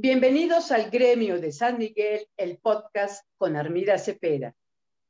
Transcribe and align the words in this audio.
Bienvenidos 0.00 0.70
al 0.70 0.90
gremio 0.90 1.40
de 1.40 1.50
San 1.50 1.76
Miguel, 1.76 2.24
el 2.36 2.58
podcast 2.58 3.26
con 3.36 3.56
Armida 3.56 3.98
Cepeda. 3.98 4.54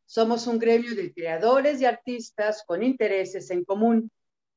Somos 0.06 0.46
un 0.46 0.58
gremio 0.58 0.94
de 0.94 1.12
creadores 1.12 1.82
y 1.82 1.84
artistas 1.84 2.64
con 2.66 2.82
intereses 2.82 3.50
en 3.50 3.66
común. 3.66 4.10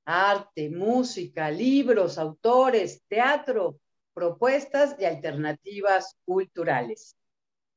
Arte, 0.05 0.69
música, 0.69 1.51
libros, 1.51 2.17
autores, 2.17 3.01
teatro, 3.09 3.77
propuestas 4.13 4.95
y 4.97 5.03
alternativas 5.03 6.15
culturales. 6.23 7.17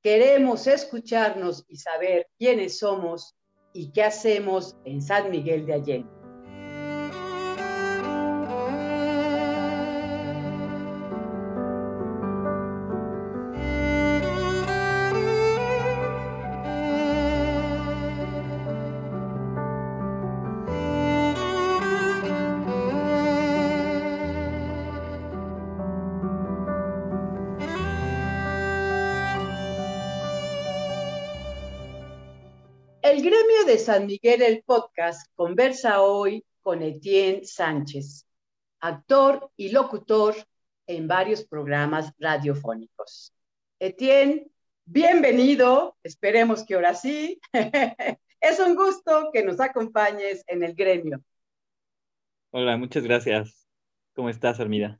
Queremos 0.00 0.68
escucharnos 0.68 1.64
y 1.66 1.78
saber 1.78 2.28
quiénes 2.38 2.78
somos 2.78 3.34
y 3.72 3.90
qué 3.90 4.04
hacemos 4.04 4.76
en 4.84 5.02
San 5.02 5.28
Miguel 5.28 5.66
de 5.66 5.72
Allende. 5.72 6.13
San 33.84 34.06
Miguel, 34.06 34.40
el 34.40 34.62
podcast, 34.62 35.30
conversa 35.34 36.00
hoy 36.00 36.42
con 36.62 36.80
Etienne 36.80 37.44
Sánchez, 37.44 38.26
actor 38.80 39.50
y 39.58 39.72
locutor 39.72 40.34
en 40.86 41.06
varios 41.06 41.44
programas 41.44 42.10
radiofónicos. 42.18 43.34
Etienne, 43.78 44.46
bienvenido, 44.86 45.98
esperemos 46.02 46.64
que 46.64 46.76
ahora 46.76 46.94
sí. 46.94 47.38
es 48.40 48.58
un 48.58 48.74
gusto 48.74 49.28
que 49.34 49.44
nos 49.44 49.60
acompañes 49.60 50.42
en 50.46 50.64
el 50.64 50.74
gremio. 50.74 51.22
Hola, 52.52 52.78
muchas 52.78 53.02
gracias. 53.02 53.68
¿Cómo 54.14 54.30
estás, 54.30 54.60
Armida? 54.60 54.98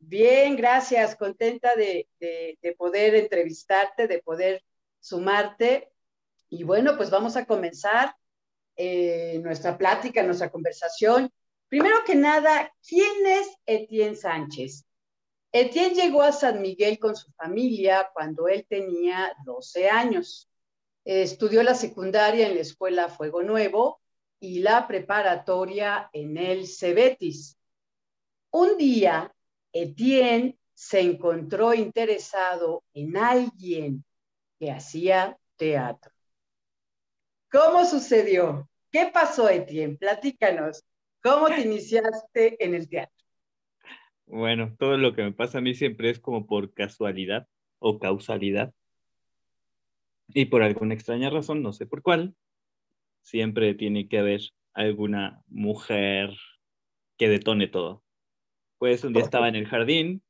Bien, 0.00 0.54
gracias. 0.54 1.16
Contenta 1.16 1.74
de, 1.76 2.06
de 2.20 2.74
poder 2.76 3.14
entrevistarte, 3.14 4.06
de 4.06 4.18
poder 4.20 4.62
sumarte 5.00 5.90
y 6.50 6.64
bueno, 6.64 6.96
pues 6.96 7.10
vamos 7.10 7.36
a 7.36 7.44
comenzar 7.44 8.14
eh, 8.80 9.40
nuestra 9.42 9.76
plática, 9.76 10.22
nuestra 10.22 10.50
conversación. 10.50 11.28
Primero 11.68 11.96
que 12.06 12.14
nada, 12.14 12.72
¿quién 12.86 13.26
es 13.26 13.48
Etienne 13.66 14.14
Sánchez? 14.14 14.86
Etienne 15.50 15.94
llegó 15.94 16.22
a 16.22 16.30
San 16.30 16.62
Miguel 16.62 17.00
con 17.00 17.16
su 17.16 17.32
familia 17.32 18.08
cuando 18.14 18.46
él 18.46 18.64
tenía 18.68 19.34
12 19.44 19.88
años. 19.90 20.48
estudió 21.04 21.62
la 21.64 21.74
secundaria 21.74 22.46
en 22.46 22.54
la 22.54 22.60
escuela 22.60 23.08
Fuego 23.08 23.42
Nuevo 23.42 24.00
y 24.38 24.60
la 24.60 24.86
preparatoria 24.86 26.08
en 26.12 26.36
el 26.36 26.68
Cebetis. 26.68 27.58
Un 28.50 28.76
día, 28.76 29.34
Etienne 29.72 30.56
se 30.72 31.00
encontró 31.00 31.74
interesado 31.74 32.84
en 32.94 33.16
alguien 33.16 34.04
que 34.60 34.70
hacía 34.70 35.36
teatro. 35.56 36.12
¿Cómo 37.50 37.84
sucedió? 37.84 38.68
¿Qué 38.90 39.10
pasó, 39.12 39.48
Etienne? 39.48 39.96
Platícanos. 39.96 40.84
¿Cómo 41.22 41.48
te 41.48 41.62
iniciaste 41.62 42.62
en 42.64 42.74
el 42.74 42.88
teatro? 42.88 43.14
Bueno, 44.26 44.74
todo 44.78 44.96
lo 44.98 45.14
que 45.14 45.22
me 45.22 45.32
pasa 45.32 45.58
a 45.58 45.60
mí 45.60 45.74
siempre 45.74 46.10
es 46.10 46.20
como 46.20 46.46
por 46.46 46.72
casualidad 46.74 47.48
o 47.78 47.98
causalidad. 47.98 48.74
Y 50.28 50.46
por 50.46 50.62
alguna 50.62 50.94
extraña 50.94 51.30
razón, 51.30 51.62
no 51.62 51.72
sé 51.72 51.86
por 51.86 52.02
cuál, 52.02 52.34
siempre 53.22 53.74
tiene 53.74 54.08
que 54.08 54.18
haber 54.18 54.40
alguna 54.74 55.42
mujer 55.46 56.30
que 57.16 57.28
detone 57.28 57.66
todo. 57.66 58.04
Pues 58.76 59.02
un 59.04 59.14
día 59.14 59.22
estaba 59.22 59.48
en 59.48 59.56
el 59.56 59.66
jardín, 59.66 60.22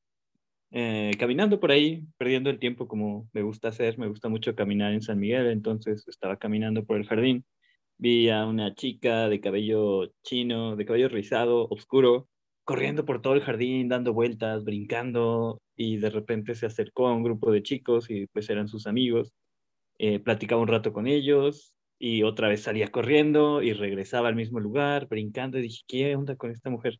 eh, 0.70 1.12
caminando 1.18 1.60
por 1.60 1.70
ahí, 1.70 2.04
perdiendo 2.18 2.50
el 2.50 2.58
tiempo 2.58 2.88
como 2.88 3.28
me 3.32 3.42
gusta 3.42 3.68
hacer, 3.68 3.98
me 3.98 4.08
gusta 4.08 4.28
mucho 4.28 4.54
caminar 4.54 4.92
en 4.92 5.02
San 5.02 5.18
Miguel, 5.18 5.48
entonces 5.48 6.06
estaba 6.08 6.36
caminando 6.38 6.84
por 6.84 6.96
el 6.98 7.06
jardín, 7.06 7.44
vi 7.98 8.30
a 8.30 8.46
una 8.46 8.74
chica 8.74 9.28
de 9.28 9.40
cabello 9.40 10.12
chino, 10.22 10.76
de 10.76 10.84
cabello 10.84 11.08
rizado, 11.08 11.68
oscuro, 11.70 12.28
corriendo 12.64 13.04
por 13.04 13.22
todo 13.22 13.34
el 13.34 13.42
jardín, 13.42 13.88
dando 13.88 14.12
vueltas, 14.12 14.64
brincando, 14.64 15.62
y 15.74 15.96
de 15.98 16.10
repente 16.10 16.54
se 16.54 16.66
acercó 16.66 17.08
a 17.08 17.14
un 17.14 17.22
grupo 17.22 17.50
de 17.50 17.62
chicos 17.62 18.10
y 18.10 18.26
pues 18.26 18.50
eran 18.50 18.68
sus 18.68 18.86
amigos. 18.86 19.32
Eh, 19.98 20.20
platicaba 20.20 20.62
un 20.62 20.68
rato 20.68 20.92
con 20.92 21.06
ellos 21.06 21.74
y 21.98 22.22
otra 22.24 22.48
vez 22.48 22.62
salía 22.62 22.88
corriendo 22.88 23.62
y 23.62 23.72
regresaba 23.72 24.28
al 24.28 24.36
mismo 24.36 24.60
lugar, 24.60 25.08
brincando, 25.08 25.58
y 25.58 25.62
dije, 25.62 25.82
¿qué 25.88 26.16
onda 26.16 26.36
con 26.36 26.50
esta 26.50 26.70
mujer? 26.70 26.98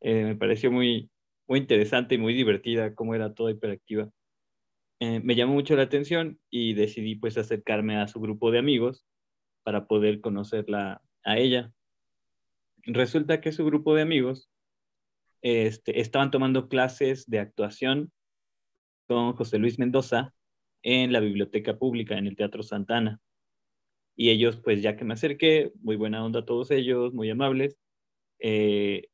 Eh, 0.00 0.24
me 0.24 0.36
pareció 0.36 0.70
muy, 0.70 1.10
muy 1.46 1.60
interesante 1.60 2.16
y 2.16 2.18
muy 2.18 2.34
divertida, 2.34 2.94
cómo 2.94 3.14
era 3.14 3.34
toda 3.34 3.50
hiperactiva. 3.50 4.10
Eh, 5.00 5.20
me 5.20 5.34
llamó 5.34 5.54
mucho 5.54 5.76
la 5.76 5.82
atención 5.82 6.40
y 6.50 6.74
decidí 6.74 7.16
pues 7.16 7.36
acercarme 7.36 7.96
a 7.98 8.08
su 8.08 8.20
grupo 8.20 8.50
de 8.50 8.58
amigos 8.58 9.04
para 9.62 9.86
poder 9.86 10.20
conocerla 10.20 11.02
a 11.24 11.38
ella. 11.38 11.72
Resulta 12.84 13.40
que 13.40 13.52
su 13.52 13.64
grupo 13.64 13.94
de 13.94 14.02
amigos 14.02 14.48
este, 15.42 16.00
estaban 16.00 16.30
tomando 16.30 16.68
clases 16.68 17.28
de 17.28 17.40
actuación 17.40 18.12
con 19.06 19.34
José 19.34 19.58
Luis 19.58 19.78
Mendoza 19.78 20.34
en 20.82 21.12
la 21.12 21.20
biblioteca 21.20 21.78
pública, 21.78 22.16
en 22.16 22.26
el 22.26 22.36
Teatro 22.36 22.62
Santana. 22.62 23.20
Y 24.16 24.30
ellos, 24.30 24.56
pues 24.56 24.82
ya 24.82 24.96
que 24.96 25.04
me 25.04 25.14
acerqué, 25.14 25.72
muy 25.82 25.96
buena 25.96 26.24
onda 26.24 26.44
todos 26.44 26.70
ellos, 26.70 27.12
muy 27.12 27.28
amables, 27.28 27.76
eh, 28.38 29.08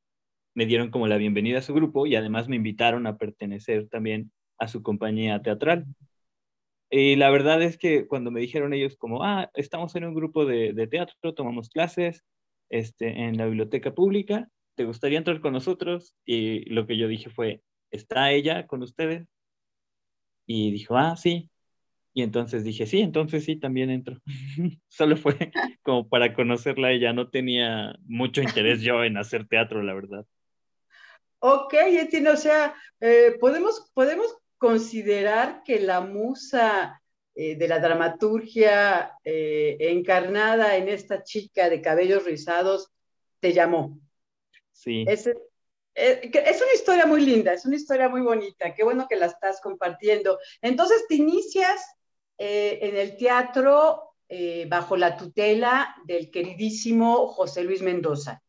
me 0.55 0.67
dieron 0.67 0.91
como 0.91 1.07
la 1.07 1.17
bienvenida 1.17 1.59
a 1.59 1.63
su 1.63 1.75
grupo 1.75 2.07
y 2.07 2.17
además 2.17 2.49
me 2.49 2.57
invitaron 2.57 3.07
a 3.07 3.17
pertenecer 3.17 3.89
también 3.89 4.33
a 4.59 4.69
su 4.69 4.83
compañía 4.83 5.43
teatral. 5.43 5.87
Y 6.91 7.17
la 7.17 7.31
verdad 7.31 7.63
es 7.63 7.79
que 7.79 8.07
cuando 8.07 8.31
me 8.31 8.41
dijeron 8.41 8.75
ellos 8.75 8.97
como, 8.97 9.25
ah, 9.25 9.51
estamos 9.55 9.95
en 9.97 10.05
un 10.05 10.15
grupo 10.15 10.45
de, 10.45 10.87
teatro, 10.89 11.35
tomamos 11.35 11.71
clases 11.71 12.23
este, 12.69 13.09
en 13.09 13.39
la 13.39 13.47
biblioteca 13.47 13.95
pública, 13.95 14.49
¿te 14.75 14.85
gustaría 14.85 15.19
entrar 15.19 15.41
con 15.41 15.55
nosotros? 15.55 16.15
Y 16.27 16.69
lo 16.71 16.87
que 16.87 16.99
yo 16.99 17.09
dije 17.09 17.31
fue, 17.31 17.63
¿está 17.91 18.31
ella 18.33 18.67
con 18.67 18.83
ustedes? 18.83 19.27
Y 20.47 20.71
dijo, 20.71 20.97
ah, 20.97 21.17
sí. 21.17 21.51
Y 22.15 22.23
entonces 22.23 22.65
dije, 22.65 22.87
sí, 22.87 23.01
entonces 23.01 23.45
sí, 23.45 23.57
también 23.57 23.91
entro. 23.91 24.21
Solo 24.89 25.17
fue 25.17 25.51
como 25.83 26.09
para 26.09 26.35
conocerla 26.35 26.93
ella, 26.93 27.13
no 27.13 27.31
tenía 27.31 27.97
mucho 28.05 28.43
interés 28.43 28.83
yo 28.83 29.05
en 29.05 29.17
hacer 29.17 29.47
teatro, 29.49 29.83
la 29.83 29.95
verdad. 29.95 30.27
Ok, 31.45 31.75
Etienne, 31.75 32.31
o 32.31 32.37
sea, 32.37 32.73
eh, 33.01 33.37
podemos, 33.41 33.91
podemos 33.95 34.39
considerar 34.59 35.65
que 35.65 35.81
la 35.81 36.01
musa 36.01 37.03
eh, 37.35 37.57
de 37.57 37.67
la 37.67 37.81
dramaturgia 37.81 39.19
eh, 39.25 39.77
encarnada 39.81 40.77
en 40.77 40.89
esta 40.89 41.25
chica 41.25 41.69
de 41.69 41.83
cabellos 41.83 42.25
rizados 42.25 42.93
te 43.41 43.53
llamó. 43.53 43.99
Sí. 44.71 45.05
Es, 45.09 45.27
es, 45.95 46.63
una 46.63 46.75
historia 46.77 47.07
muy 47.07 47.23
linda, 47.23 47.55
es 47.55 47.67
una 47.67 47.75
historia 47.75 48.09
muy 48.09 48.21
bonita, 48.21 48.73
qué 48.73 48.85
bueno 48.85 49.09
que 49.09 49.17
la 49.17 49.27
estás 49.27 49.61
compartiendo. 49.61 50.39
Entonces 50.61 51.07
te 51.09 51.17
inicias 51.17 51.85
en 52.39 52.97
el 52.97 53.17
teatro 53.17 54.15
bajo 54.69 54.97
la 54.97 55.17
tutela 55.17 55.97
del 56.07 56.31
queridísimo 56.31 57.27
José 57.27 57.65
Luis 57.65 57.83
Mendoza, 57.83 58.43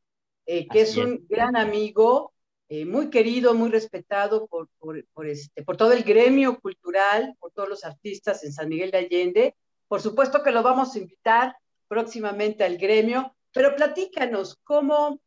que 0.46 0.68
es 0.74 0.96
un 0.96 1.26
gran 1.28 1.56
amigo 1.58 2.33
eh, 2.74 2.86
muy 2.86 3.12
querido, 3.12 3.54
muy 3.54 3.70
respetado 3.70 4.48
por, 4.48 4.68
por, 4.80 5.28
este, 5.28 5.62
por 5.62 5.78
todo 5.78 5.92
el 5.92 6.02
gremio 6.02 6.60
cultural, 6.60 7.36
por 7.40 7.52
todos 7.52 7.70
los 7.70 7.86
artistas 7.86 8.44
en 8.44 8.52
San 8.52 8.68
Miguel 8.68 8.90
de 8.90 8.98
Allende. 8.98 9.56
Por 9.88 10.02
supuesto 10.02 10.42
que 10.42 10.50
lo 10.50 10.64
vamos 10.64 10.96
a 10.96 10.98
invitar 10.98 11.56
próximamente 11.88 12.64
al 12.64 12.80
gremio, 12.80 13.36
pero 13.54 13.76
platícanos, 13.76 14.60
¿cómo, 14.64 15.22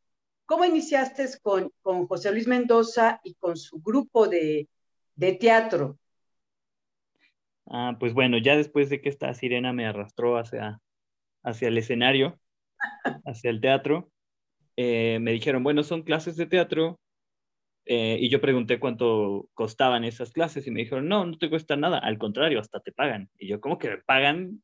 cómo 0.45 0.65
iniciaste 0.65 1.25
con, 1.41 1.71
con 1.83 2.09
José 2.09 2.33
Luis 2.33 2.49
Mendoza 2.49 3.21
y 3.23 3.35
con 3.35 3.57
su 3.57 3.81
grupo 3.81 4.27
de, 4.27 4.69
de 5.15 5.33
teatro? 5.35 6.01
Ah, 7.67 7.97
pues 8.01 8.13
bueno, 8.13 8.39
ya 8.39 8.57
después 8.57 8.91
de 8.91 9.01
que 9.01 9.09
esta 9.09 9.33
sirena 9.35 9.73
me 9.73 9.87
arrastró 9.87 10.37
hacia, 10.37 10.81
hacia 11.45 11.69
el 11.69 11.79
escenario, 11.79 12.41
hacia 13.25 13.51
el 13.51 13.61
teatro, 13.61 14.11
eh, 14.77 15.19
me 15.21 15.31
dijeron, 15.31 15.63
bueno, 15.63 15.85
son 15.85 16.03
clases 16.03 16.35
de 16.35 16.47
teatro, 16.47 16.99
eh, 17.87 18.19
y 18.21 18.29
yo 18.29 18.41
pregunté 18.41 18.79
cuánto 18.79 19.49
costaban 19.55 20.05
esas 20.05 20.33
clases 20.33 20.67
y 20.67 20.71
me 20.71 20.81
dijeron, 20.81 21.09
no, 21.09 21.25
no 21.25 21.39
te 21.39 21.49
cuesta 21.49 21.77
nada, 21.77 21.99
al 21.99 22.19
contrario, 22.19 22.61
hasta 22.61 22.81
te 22.81 22.93
pagan. 22.93 23.31
Y 23.39 23.49
yo, 23.49 23.61
¿cómo 23.61 23.79
que 23.79 23.91
me 23.91 23.99
pagan 23.99 24.63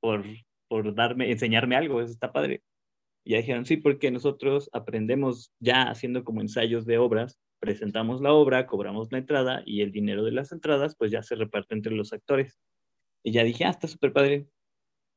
por, 0.00 0.24
por 0.68 0.94
darme, 0.94 1.30
enseñarme 1.30 1.76
algo? 1.76 2.00
Eso 2.00 2.12
está 2.12 2.32
padre. 2.32 2.62
Y 3.24 3.32
ya 3.32 3.38
dijeron, 3.38 3.66
sí, 3.66 3.76
porque 3.76 4.10
nosotros 4.10 4.70
aprendemos 4.72 5.52
ya 5.60 5.82
haciendo 5.82 6.24
como 6.24 6.40
ensayos 6.40 6.86
de 6.86 6.98
obras 6.98 7.40
presentamos 7.62 8.20
la 8.20 8.32
obra, 8.32 8.66
cobramos 8.66 9.12
la 9.12 9.18
entrada 9.18 9.62
y 9.64 9.82
el 9.82 9.92
dinero 9.92 10.24
de 10.24 10.32
las 10.32 10.50
entradas 10.50 10.96
pues 10.96 11.12
ya 11.12 11.22
se 11.22 11.36
reparte 11.36 11.76
entre 11.76 11.92
los 11.92 12.12
actores. 12.12 12.58
Y 13.22 13.30
ya 13.30 13.44
dije, 13.44 13.64
ah, 13.64 13.70
está 13.70 13.86
súper 13.86 14.12
padre. 14.12 14.48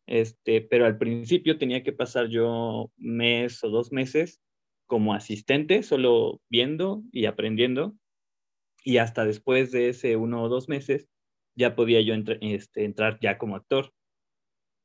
Este, 0.05 0.61
pero 0.61 0.85
al 0.85 0.99
principio 0.99 1.57
tenía 1.57 1.81
que 1.81 1.91
pasar 1.91 2.27
yo 2.27 2.91
mes 2.97 3.63
o 3.63 3.69
dos 3.69 3.91
meses 3.91 4.43
como 4.87 5.13
asistente, 5.13 5.83
solo 5.83 6.41
viendo 6.49 7.03
y 7.11 7.25
aprendiendo. 7.25 7.95
Y 8.83 8.97
hasta 8.97 9.25
después 9.25 9.71
de 9.71 9.89
ese 9.89 10.15
uno 10.15 10.43
o 10.43 10.49
dos 10.49 10.69
meses 10.69 11.07
ya 11.55 11.75
podía 11.75 12.01
yo 12.01 12.13
este, 12.41 12.85
entrar 12.85 13.19
ya 13.19 13.37
como 13.37 13.55
actor. 13.55 13.91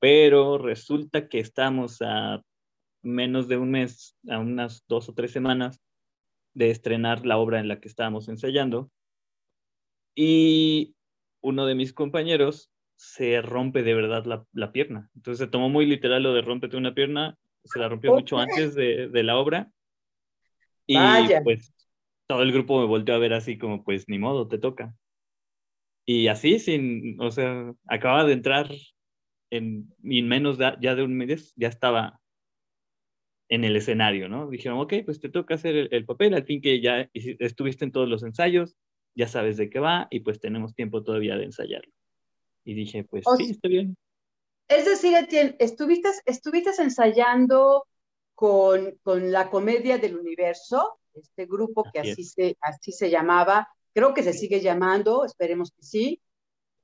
Pero 0.01 0.57
resulta 0.59 1.29
que 1.29 1.41
estamos 1.41 1.99
a 2.01 2.43
menos 3.03 3.49
de 3.49 3.57
un 3.57 3.71
mes, 3.71 4.17
a 4.29 4.39
unas 4.39 4.85
dos 4.89 5.09
o 5.09 5.15
tres 5.15 5.33
semanas 5.33 5.81
de 6.55 6.71
estrenar 6.71 7.27
la 7.27 7.39
obra 7.39 7.61
en 7.61 7.69
la 7.69 7.81
que 7.81 7.89
estábamos 7.89 8.29
ensayando. 8.29 8.91
Y 10.15 10.95
uno 11.43 11.67
de 11.67 11.75
mis 11.75 11.93
compañeros 11.93 12.71
se 12.97 13.41
rompe 13.41 13.83
de 13.83 13.95
verdad 13.95 14.47
la, 14.53 14.73
pierna. 14.73 15.11
Entonces 15.15 15.39
se 15.39 15.51
tomó 15.51 15.71
muy 15.71 15.87
literal 15.87 16.23
lo 16.23 16.35
de 16.35 16.43
rompete 16.43 16.77
una 16.77 16.95
pierna, 16.95 17.39
se 17.65 17.79
la 17.79 17.89
rompió 17.89 18.13
mucho 18.13 18.39
antes 18.39 18.75
de, 18.75 19.23
la 19.23 19.39
obra. 19.39 19.71
Y 20.93 21.45
pues 21.45 21.73
todo 22.27 22.43
el 22.43 22.53
grupo 22.53 22.81
me 22.81 22.87
volteó 22.87 23.15
a 23.15 23.19
ver 23.19 23.33
así 23.33 23.59
como, 23.59 23.85
pues 23.85 24.09
ni 24.09 24.19
modo, 24.19 24.49
te 24.49 24.59
toca. 24.59 24.95
Y 26.05 26.27
así, 26.27 26.59
sin, 26.59 27.21
o 27.21 27.31
sea, 27.31 27.73
acababa 27.87 28.25
de 28.25 28.33
entrar 28.33 28.69
en, 29.51 29.95
en 30.03 30.29
menos 30.29 30.59
ya 30.59 30.95
de 30.95 31.03
un 31.05 31.17
mes, 31.17 31.53
ya 31.55 31.69
estaba 31.69 32.21
en 33.49 33.65
el 33.65 33.77
escenario, 33.77 34.29
¿no? 34.29 34.49
Dijeron, 34.49 34.81
ok, 34.81 34.95
pues 35.05 35.21
te 35.21 35.29
toca 35.29 35.55
hacer 35.55 35.89
el, 35.93 36.07
papel, 36.07 36.35
al 36.35 36.45
fin 36.45 36.61
que 36.61 36.81
ya 36.81 37.09
estuviste 37.15 37.85
en 37.85 37.93
todos 37.93 38.09
los 38.09 38.25
ensayos, 38.25 38.77
ya 39.15 39.29
sabes 39.29 39.57
de 39.57 39.71
qué 39.71 39.79
va 39.79 40.09
y 40.11 40.21
pues 40.21 40.41
tenemos 40.41 40.75
tiempo 40.75 41.05
todavía 41.05 41.37
de 41.37 41.45
ensayarlo. 41.45 41.93
Y 42.65 42.75
dije, 42.75 43.05
pues 43.05 43.25
sí, 43.37 43.51
está 43.51 43.69
bien. 43.69 43.97
Es 44.69 44.85
decir, 44.85 45.17
Etienne, 45.17 45.57
estuviste, 45.59 46.09
estuviste 46.27 46.71
ensayando 46.81 47.85
con, 48.41 48.99
con, 49.03 49.31
la 49.31 49.51
comedia 49.51 49.99
del 49.99 50.17
universo, 50.17 50.99
este 51.13 51.45
grupo 51.45 51.85
que 51.93 52.01
así, 52.01 52.25
se, 52.25 52.57
así 52.63 52.91
se 52.91 53.11
llamaba, 53.11 53.69
creo 53.93 54.15
que 54.15 54.23
se 54.23 54.33
sigue 54.33 54.63
llamando, 54.63 55.27
esperemos 55.27 55.71
que 55.73 55.83
sí, 55.83 56.23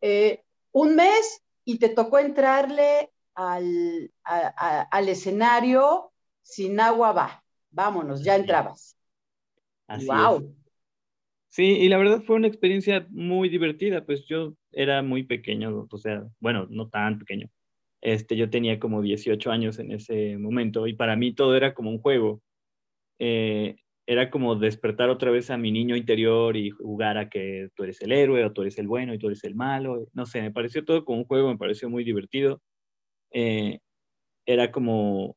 eh, 0.02 0.42
un 0.72 0.96
mes 0.96 1.42
y 1.64 1.78
te 1.78 1.88
tocó 1.88 2.18
entrarle 2.18 3.10
al, 3.34 4.12
al 4.22 5.08
escenario 5.08 6.12
sin 6.42 6.78
agua 6.78 7.12
va, 7.12 7.44
vámonos, 7.70 8.22
ya 8.22 8.36
entrabas. 8.36 8.94
Así 9.86 10.04
wow. 10.04 10.54
Sí, 11.48 11.64
y 11.64 11.88
la 11.88 11.96
verdad 11.96 12.22
fue 12.26 12.36
una 12.36 12.48
experiencia 12.48 13.06
muy 13.08 13.48
divertida, 13.48 14.04
pues 14.04 14.26
yo 14.26 14.52
era 14.72 15.02
muy 15.02 15.22
pequeño, 15.22 15.88
o 15.90 15.96
sea, 15.96 16.22
bueno, 16.38 16.66
no 16.68 16.90
tan 16.90 17.18
pequeño. 17.18 17.48
Este, 18.06 18.36
yo 18.36 18.48
tenía 18.48 18.78
como 18.78 19.02
18 19.02 19.50
años 19.50 19.80
en 19.80 19.90
ese 19.90 20.38
momento 20.38 20.86
y 20.86 20.94
para 20.94 21.16
mí 21.16 21.34
todo 21.34 21.56
era 21.56 21.74
como 21.74 21.90
un 21.90 21.98
juego. 21.98 22.40
Eh, 23.18 23.74
era 24.06 24.30
como 24.30 24.54
despertar 24.54 25.10
otra 25.10 25.32
vez 25.32 25.50
a 25.50 25.56
mi 25.58 25.72
niño 25.72 25.96
interior 25.96 26.56
y 26.56 26.70
jugar 26.70 27.18
a 27.18 27.28
que 27.28 27.68
tú 27.74 27.82
eres 27.82 28.00
el 28.02 28.12
héroe 28.12 28.44
o 28.44 28.52
tú 28.52 28.62
eres 28.62 28.78
el 28.78 28.86
bueno 28.86 29.12
y 29.12 29.18
tú 29.18 29.26
eres 29.26 29.42
el 29.42 29.56
malo. 29.56 30.06
No 30.12 30.24
sé, 30.24 30.40
me 30.40 30.52
pareció 30.52 30.84
todo 30.84 31.04
como 31.04 31.18
un 31.18 31.24
juego, 31.24 31.48
me 31.48 31.58
pareció 31.58 31.90
muy 31.90 32.04
divertido. 32.04 32.62
Eh, 33.32 33.80
era 34.46 34.70
como 34.70 35.36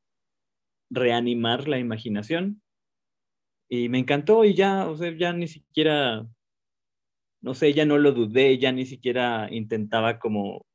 reanimar 0.91 1.67
la 1.67 1.79
imaginación. 1.79 2.61
Y 3.67 3.89
me 3.89 3.97
encantó 3.97 4.45
y 4.45 4.53
ya, 4.53 4.87
o 4.87 4.95
sea, 4.95 5.11
ya 5.17 5.33
ni 5.33 5.47
siquiera, 5.47 6.23
no 7.41 7.55
sé, 7.55 7.73
ya 7.73 7.85
no 7.85 7.97
lo 7.97 8.11
dudé, 8.11 8.59
ya 8.59 8.71
ni 8.71 8.85
siquiera 8.85 9.47
intentaba 9.49 10.19
como, 10.19 10.67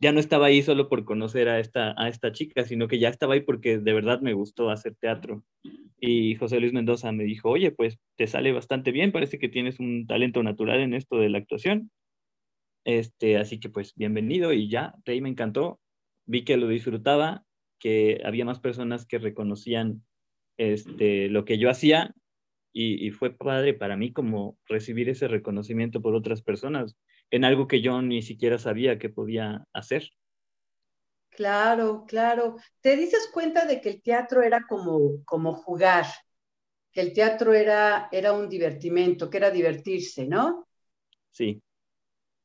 ya 0.00 0.12
no 0.12 0.20
estaba 0.20 0.46
ahí 0.46 0.62
solo 0.62 0.88
por 0.88 1.04
conocer 1.04 1.48
a 1.48 1.60
esta, 1.60 1.94
a 1.96 2.08
esta 2.08 2.32
chica, 2.32 2.64
sino 2.64 2.88
que 2.88 2.98
ya 2.98 3.08
estaba 3.08 3.34
ahí 3.34 3.40
porque 3.40 3.78
de 3.78 3.92
verdad 3.92 4.20
me 4.20 4.34
gustó 4.34 4.70
hacer 4.70 4.94
teatro. 4.96 5.44
Y 5.98 6.34
José 6.34 6.60
Luis 6.60 6.72
Mendoza 6.72 7.12
me 7.12 7.24
dijo, 7.24 7.50
oye, 7.50 7.70
pues 7.70 7.98
te 8.16 8.26
sale 8.26 8.52
bastante 8.52 8.92
bien, 8.92 9.12
parece 9.12 9.38
que 9.38 9.48
tienes 9.48 9.80
un 9.80 10.06
talento 10.06 10.42
natural 10.42 10.80
en 10.80 10.94
esto 10.94 11.16
de 11.16 11.30
la 11.30 11.38
actuación. 11.38 11.90
Este, 12.84 13.38
así 13.38 13.58
que 13.58 13.70
pues 13.70 13.94
bienvenido 13.94 14.52
y 14.52 14.68
ya, 14.68 14.94
ahí 15.06 15.22
me 15.22 15.30
encantó, 15.30 15.80
vi 16.26 16.44
que 16.44 16.58
lo 16.58 16.68
disfrutaba 16.68 17.44
que 17.78 18.20
había 18.24 18.44
más 18.44 18.60
personas 18.60 19.06
que 19.06 19.18
reconocían 19.18 20.04
este, 20.58 21.28
lo 21.28 21.44
que 21.44 21.58
yo 21.58 21.70
hacía 21.70 22.14
y, 22.76 23.10
fue 23.12 23.30
padre 23.30 23.72
para 23.72 23.96
mí 23.96 24.12
como 24.12 24.58
recibir 24.66 25.08
ese 25.08 25.28
reconocimiento 25.28 26.02
por 26.02 26.14
otras 26.14 26.42
personas 26.42 26.96
en 27.30 27.44
algo 27.44 27.66
que 27.66 27.80
yo 27.80 28.00
ni 28.02 28.22
siquiera 28.22 28.58
sabía 28.58 28.98
que 28.98 29.08
podía 29.08 29.66
hacer. 29.72 30.10
Claro, 31.30 32.04
claro. 32.06 32.56
¿Te 32.80 32.96
dices 32.96 33.28
cuenta 33.32 33.66
de 33.66 33.80
que 33.80 33.88
el 33.88 34.02
teatro 34.02 34.42
era 34.42 34.64
como, 34.68 35.24
como 35.24 35.54
jugar? 35.54 36.06
Que 36.92 37.00
el 37.00 37.12
teatro 37.12 37.52
era, 37.54 38.08
era 38.12 38.32
un 38.32 38.48
divertimento, 38.48 39.28
que 39.28 39.38
era 39.38 39.50
divertirse, 39.50 40.26
¿no? 40.26 40.68
Sí. 41.30 41.60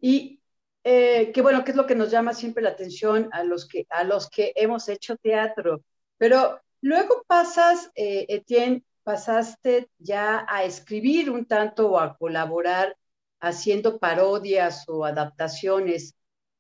Y, 0.02 0.42
eh, 0.84 1.32
que 1.32 1.42
bueno, 1.42 1.64
que 1.64 1.72
es 1.72 1.78
lo 1.78 1.86
que 1.86 1.96
nos 1.96 2.10
llama 2.10 2.34
siempre 2.34 2.64
la 2.64 2.70
atención 2.70 3.30
a 3.32 3.44
los 3.44 3.68
que, 3.68 3.86
a 3.90 4.04
los 4.04 4.28
que 4.30 4.54
hemos 4.56 4.90
hecho 4.90 5.18
teatro. 5.18 5.84
Pero 6.18 6.60
luego 6.82 7.24
pasas, 7.28 7.92
eh, 7.94 8.26
Etienne, 8.28 8.84
pasaste 9.04 9.90
ya 10.00 10.46
a 10.48 10.64
escribir 10.64 11.30
un 11.30 11.46
tanto 11.46 11.92
o 11.92 12.00
a 12.00 12.18
colaborar 12.18 12.96
haciendo 13.40 14.00
parodias 14.00 14.88
o 14.88 15.06
adaptaciones. 15.06 16.16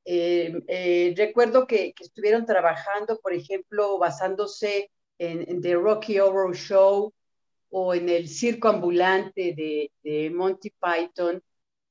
Eh, 0.05 1.13
recuerdo 1.17 1.67
que, 1.67 1.93
estuvieron 1.99 2.45
trabajando, 2.45 3.19
por 3.19 3.33
ejemplo, 3.33 3.97
basándose 3.97 4.91
en, 5.17 5.61
The 5.61 5.75
Rocky 5.75 6.19
Horror 6.19 6.55
Show 6.55 7.13
o 7.69 7.93
en 7.93 8.09
el 8.09 8.27
circo 8.27 8.69
ambulante 8.69 9.53
de, 9.55 9.91
de 10.03 10.29
Monty 10.31 10.71
Python 10.71 11.41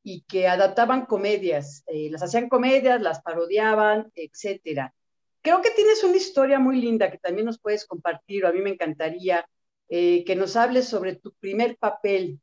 y 0.03 0.23
que 0.23 0.49
adaptaban 0.49 1.07
comedias, 1.07 1.85
eh, 1.87 2.09
las 2.11 2.23
hacían 2.23 2.49
comedias, 2.49 3.01
las 3.01 3.21
parodiaban, 3.23 4.11
etcétera. 4.15 4.95
Creo 5.43 5.61
que 5.63 5.71
tienes 5.71 6.03
una 6.03 6.17
historia 6.17 6.59
muy 6.59 6.81
linda 6.81 7.11
que 7.11 7.19
también 7.19 7.47
nos 7.47 7.59
puedes 7.59 7.87
compartir, 7.87 8.45
o 8.45 8.49
a 8.49 8.53
mí 8.53 8.61
me 8.61 8.71
encantaría 8.71 9.47
eh, 9.89 10.25
que 10.25 10.37
nos 10.37 10.57
hables 10.57 10.89
sobre 10.89 11.17
tu 11.17 11.33
primer 11.35 11.77
papel. 11.77 12.41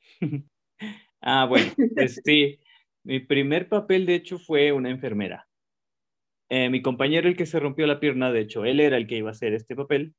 ah, 1.20 1.46
bueno, 1.46 1.72
pues 1.94 2.20
sí, 2.24 2.58
mi 3.04 3.20
primer 3.20 3.68
papel 3.68 4.06
de 4.06 4.14
hecho 4.14 4.38
fue 4.38 4.72
una 4.72 4.90
enfermera. 4.90 5.46
Eh, 6.50 6.70
mi 6.70 6.80
compañero, 6.82 7.28
el 7.28 7.36
que 7.36 7.46
se 7.46 7.60
rompió 7.60 7.86
la 7.86 8.00
pierna, 8.00 8.32
de 8.32 8.40
hecho, 8.40 8.64
él 8.64 8.80
era 8.80 8.96
el 8.96 9.06
que 9.06 9.16
iba 9.16 9.28
a 9.28 9.32
hacer 9.32 9.52
este 9.52 9.76
papel. 9.76 10.14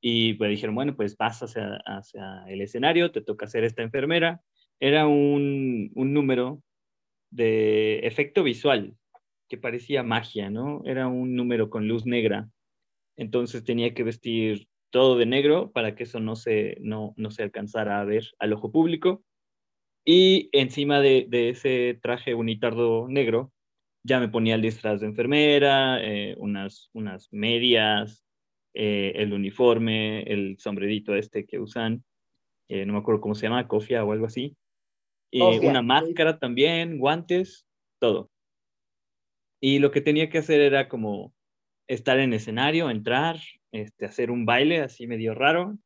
Y 0.00 0.34
pues 0.34 0.50
dijeron, 0.50 0.74
bueno, 0.74 0.94
pues 0.94 1.16
vas 1.16 1.42
hacia, 1.42 1.76
hacia 1.86 2.44
el 2.46 2.60
escenario, 2.60 3.10
te 3.10 3.22
toca 3.22 3.46
hacer 3.46 3.64
esta 3.64 3.82
enfermera 3.82 4.42
era 4.80 5.06
un, 5.06 5.90
número 5.94 6.62
de 7.30 8.00
efecto 8.06 8.42
visual 8.42 8.96
que 9.48 9.58
parecía 9.58 10.02
magia, 10.02 10.50
¿no? 10.50 10.82
Era 10.84 11.08
un 11.08 11.34
número 11.36 11.70
con 11.70 11.88
luz 11.88 12.06
negra. 12.06 12.48
Entonces 13.16 13.64
tenía 13.64 13.94
que 13.94 14.02
vestir 14.02 14.68
todo 14.90 15.16
de 15.16 15.26
negro 15.26 15.72
para 15.72 15.94
que 15.94 16.04
eso 16.04 16.20
no 16.20 16.36
se, 16.36 16.76
no, 16.80 17.14
se 17.30 17.42
alcanzara 17.42 18.00
a 18.00 18.04
ver 18.04 18.24
al 18.38 18.52
ojo 18.52 18.72
público. 18.72 19.24
Y 20.04 20.50
encima 20.52 21.00
de, 21.00 21.28
ese 21.30 21.98
traje 22.02 22.34
unitardo 22.34 23.08
negro, 23.08 23.52
ya 24.02 24.20
me 24.20 24.28
ponía 24.28 24.54
el 24.54 24.62
disfraz 24.62 25.00
de 25.00 25.06
enfermera, 25.06 25.98
eh, 26.02 26.34
unas, 26.38 26.90
unas 26.92 27.32
medias, 27.32 28.24
eh, 28.74 29.12
el 29.16 29.32
uniforme, 29.32 30.22
el 30.24 30.58
sombrerito 30.58 31.14
este 31.14 31.46
que 31.46 31.58
usan, 31.58 32.04
eh, 32.68 32.84
no 32.84 32.92
me 32.92 32.98
acuerdo 32.98 33.20
cómo 33.20 33.34
se 33.34 33.46
llama, 33.46 33.66
cofia 33.66 34.04
o 34.04 34.12
algo 34.12 34.26
así 34.26 34.56
una 35.42 35.82
máscara 35.82 36.38
también, 36.38 36.98
guantes, 36.98 37.66
todo. 37.98 38.30
Y 39.60 39.78
lo 39.78 39.90
que 39.90 40.00
tenía 40.00 40.28
que 40.28 40.38
hacer 40.38 40.60
era 40.60 40.88
como 40.88 41.32
estar 41.86 42.18
en 42.18 42.32
escenario, 42.32 42.90
entrar, 42.90 43.38
este, 43.72 44.06
hacer 44.06 44.30
un 44.30 44.46
baile 44.46 44.80
así 44.80 45.06
medio 45.06 45.34
raro 45.34 45.76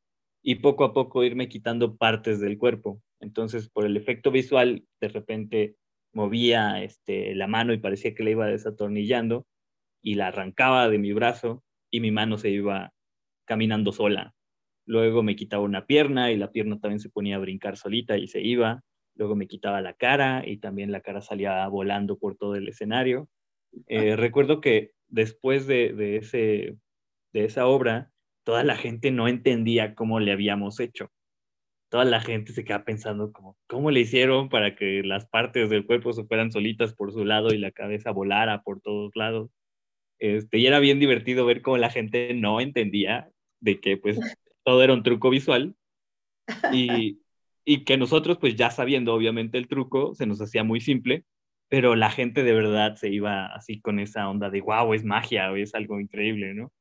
y 0.43 0.57
poco 0.57 0.85
a 0.85 0.93
poco 0.93 1.25
irme 1.25 1.49
quitando 1.49 1.97
partes 1.97 2.41
del 2.41 2.59
cuerpo. 2.59 3.01
Entonces, 3.21 3.69
por 3.69 3.85
el 3.85 3.97
efecto 3.97 4.31
visual, 4.31 4.85
de 5.01 5.09
repente 5.09 5.77
movía 6.13 6.83
este, 6.83 7.35
la 7.35 7.47
mano 7.47 7.73
y 7.73 7.79
parecía 7.79 8.15
que 8.15 8.25
la 8.25 8.31
iba 8.31 8.47
desatornillando 8.47 9.47
y 10.03 10.15
la 10.15 10.29
arrancaba 10.29 10.89
de 10.89 10.99
mi 10.99 11.13
brazo 11.13 11.65
y 11.91 12.01
mi 12.01 12.11
mano 12.11 12.39
se 12.39 12.51
iba 12.51 12.93
caminando 13.47 13.93
sola. 13.93 14.35
Luego 14.87 15.23
me 15.23 15.37
quitaba 15.37 15.63
una 15.63 15.87
pierna 15.87 16.33
y 16.33 16.37
la 16.37 16.51
pierna 16.51 16.79
también 16.79 17.01
se 17.01 17.11
ponía 17.11 17.37
a 17.37 17.41
brincar 17.41 17.77
solita 17.77 18.17
y 18.17 18.27
se 18.27 18.41
iba 18.41 18.83
luego 19.19 19.35
me 19.35 19.49
quitaba 19.49 19.83
la 19.83 19.93
cara 19.95 20.45
y 20.47 20.59
también 20.59 20.93
la 20.93 21.01
cara 21.01 21.21
salía 21.21 21.67
volando 21.69 22.19
por 22.19 22.37
todo 22.37 22.55
el 22.55 22.69
escenario. 22.69 23.29
Eh, 23.89 24.17
recuerdo 24.17 24.61
que 24.61 24.93
después 25.09 25.67
de, 25.67 26.23
esa 27.33 27.67
obra, 27.67 28.13
toda 28.45 28.63
la 28.65 28.77
gente 28.77 29.11
no 29.11 29.29
entendía 29.29 29.95
cómo 29.95 30.21
le 30.21 30.33
habíamos 30.33 30.81
hecho. 30.81 31.11
Toda 31.89 32.05
la 32.05 32.21
gente 32.21 32.53
se 32.53 32.65
queda 32.65 32.85
pensando 32.85 33.33
como, 33.33 33.57
¿cómo 33.67 33.91
le 33.91 34.01
hicieron 34.01 34.49
para 34.49 34.75
que 34.77 35.03
las 35.03 35.27
partes 35.27 35.71
del 35.71 35.87
cuerpo 35.87 36.13
se 36.13 36.25
fueran 36.25 36.53
solitas 36.53 36.95
por 36.95 37.13
su 37.13 37.25
lado 37.25 37.53
y 37.53 37.59
la 37.59 37.73
cabeza 37.73 38.11
volara 38.11 38.63
por 38.63 38.81
todos 38.81 39.13
lados? 39.15 39.51
Este, 40.19 40.59
y 40.59 40.67
era 40.67 40.81
bien 40.81 40.99
divertido 40.99 41.47
ver 41.47 41.63
cómo 41.63 41.79
la 41.79 41.91
gente 41.91 42.35
no 42.35 42.61
entendía 42.61 43.31
de 43.61 43.81
que 43.81 43.97
pues 43.97 44.19
todo 44.65 44.83
era 44.83 44.93
un 44.93 45.03
truco 45.03 45.31
visual 45.31 45.77
y, 46.73 47.21
y 47.65 47.85
que 47.85 47.97
nosotros 47.97 48.39
pues 48.39 48.57
ya 48.57 48.71
sabiendo 48.71 49.15
obviamente 49.15 49.59
el 49.59 49.69
truco 49.69 50.15
se 50.15 50.27
nos 50.27 50.41
hacía 50.41 50.65
muy 50.65 50.81
simple, 50.81 51.25
pero 51.69 51.97
la 51.97 52.11
gente 52.11 52.43
de 52.43 52.53
verdad 52.53 52.97
se 52.97 53.11
iba 53.11 53.47
así 53.47 53.81
con 53.81 54.01
esa 54.01 54.29
onda 54.29 54.51
de 54.51 54.61
wow, 54.61 54.93
es 54.95 55.05
magia 55.05 55.51
es 55.57 55.75
algo 55.75 56.01
increíble, 56.01 56.55
¿no? 56.55 56.73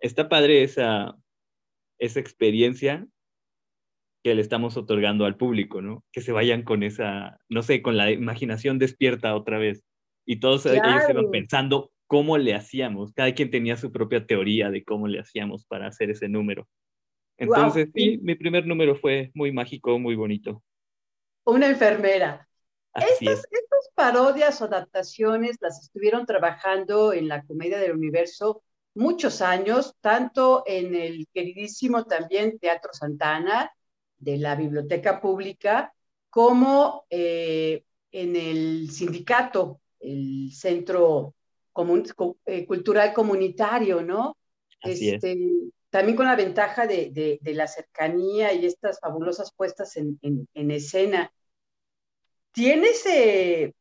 Está 0.00 0.28
padre 0.28 0.62
esa, 0.62 1.16
esa 1.98 2.20
experiencia 2.20 3.06
que 4.22 4.34
le 4.34 4.42
estamos 4.42 4.76
otorgando 4.76 5.24
al 5.24 5.36
público, 5.36 5.80
¿no? 5.80 6.04
Que 6.12 6.20
se 6.20 6.32
vayan 6.32 6.62
con 6.62 6.82
esa, 6.82 7.38
no 7.48 7.62
sé, 7.62 7.82
con 7.82 7.96
la 7.96 8.10
imaginación 8.10 8.78
despierta 8.78 9.34
otra 9.34 9.58
vez. 9.58 9.84
Y 10.26 10.40
todos 10.40 10.66
ellos 10.66 10.84
iban 11.08 11.30
pensando 11.30 11.90
cómo 12.06 12.36
le 12.36 12.54
hacíamos. 12.54 13.12
Cada 13.12 13.32
quien 13.32 13.50
tenía 13.50 13.76
su 13.76 13.92
propia 13.92 14.26
teoría 14.26 14.70
de 14.70 14.84
cómo 14.84 15.08
le 15.08 15.20
hacíamos 15.20 15.64
para 15.64 15.86
hacer 15.86 16.10
ese 16.10 16.28
número. 16.28 16.68
Entonces, 17.38 17.88
sí, 17.94 18.18
mi 18.20 18.34
primer 18.34 18.66
número 18.66 18.96
fue 18.96 19.30
muy 19.34 19.52
mágico, 19.52 19.98
muy 19.98 20.16
bonito. 20.16 20.62
Una 21.44 21.68
enfermera. 21.68 22.46
Estas, 22.94 23.46
estas, 23.50 23.90
parodias 23.94 24.60
o 24.60 24.64
adaptaciones 24.64 25.56
las 25.60 25.80
estuvieron 25.82 26.26
trabajando 26.26 27.12
en 27.12 27.28
la 27.28 27.44
Comedia 27.44 27.78
del 27.78 27.92
Universo 27.92 28.62
muchos 28.94 29.40
años, 29.40 29.94
tanto 30.00 30.64
en 30.66 30.94
el 30.94 31.26
queridísimo 31.32 32.04
también 32.04 32.58
Teatro 32.58 32.92
Santana, 32.92 33.72
de 34.18 34.38
la 34.38 34.54
biblioteca 34.54 35.20
pública, 35.20 35.94
como 36.30 37.06
eh, 37.10 37.84
en 38.10 38.36
el 38.36 38.90
sindicato, 38.90 39.80
el 40.00 40.50
centro 40.52 41.34
eh, 42.46 42.66
cultural 42.66 43.12
comunitario, 43.12 44.02
¿no? 44.02 44.36
este, 44.82 45.36
También 45.90 46.16
con 46.16 46.26
la 46.26 46.36
ventaja 46.36 46.86
de, 46.86 47.38
la 47.42 47.66
cercanía 47.66 48.52
y 48.52 48.66
estas 48.66 48.98
fabulosas 49.00 49.52
puestas 49.52 49.96
en, 49.96 50.18
escena. 50.54 51.32
¿Tienes 52.52 53.06
eh, 53.06 53.74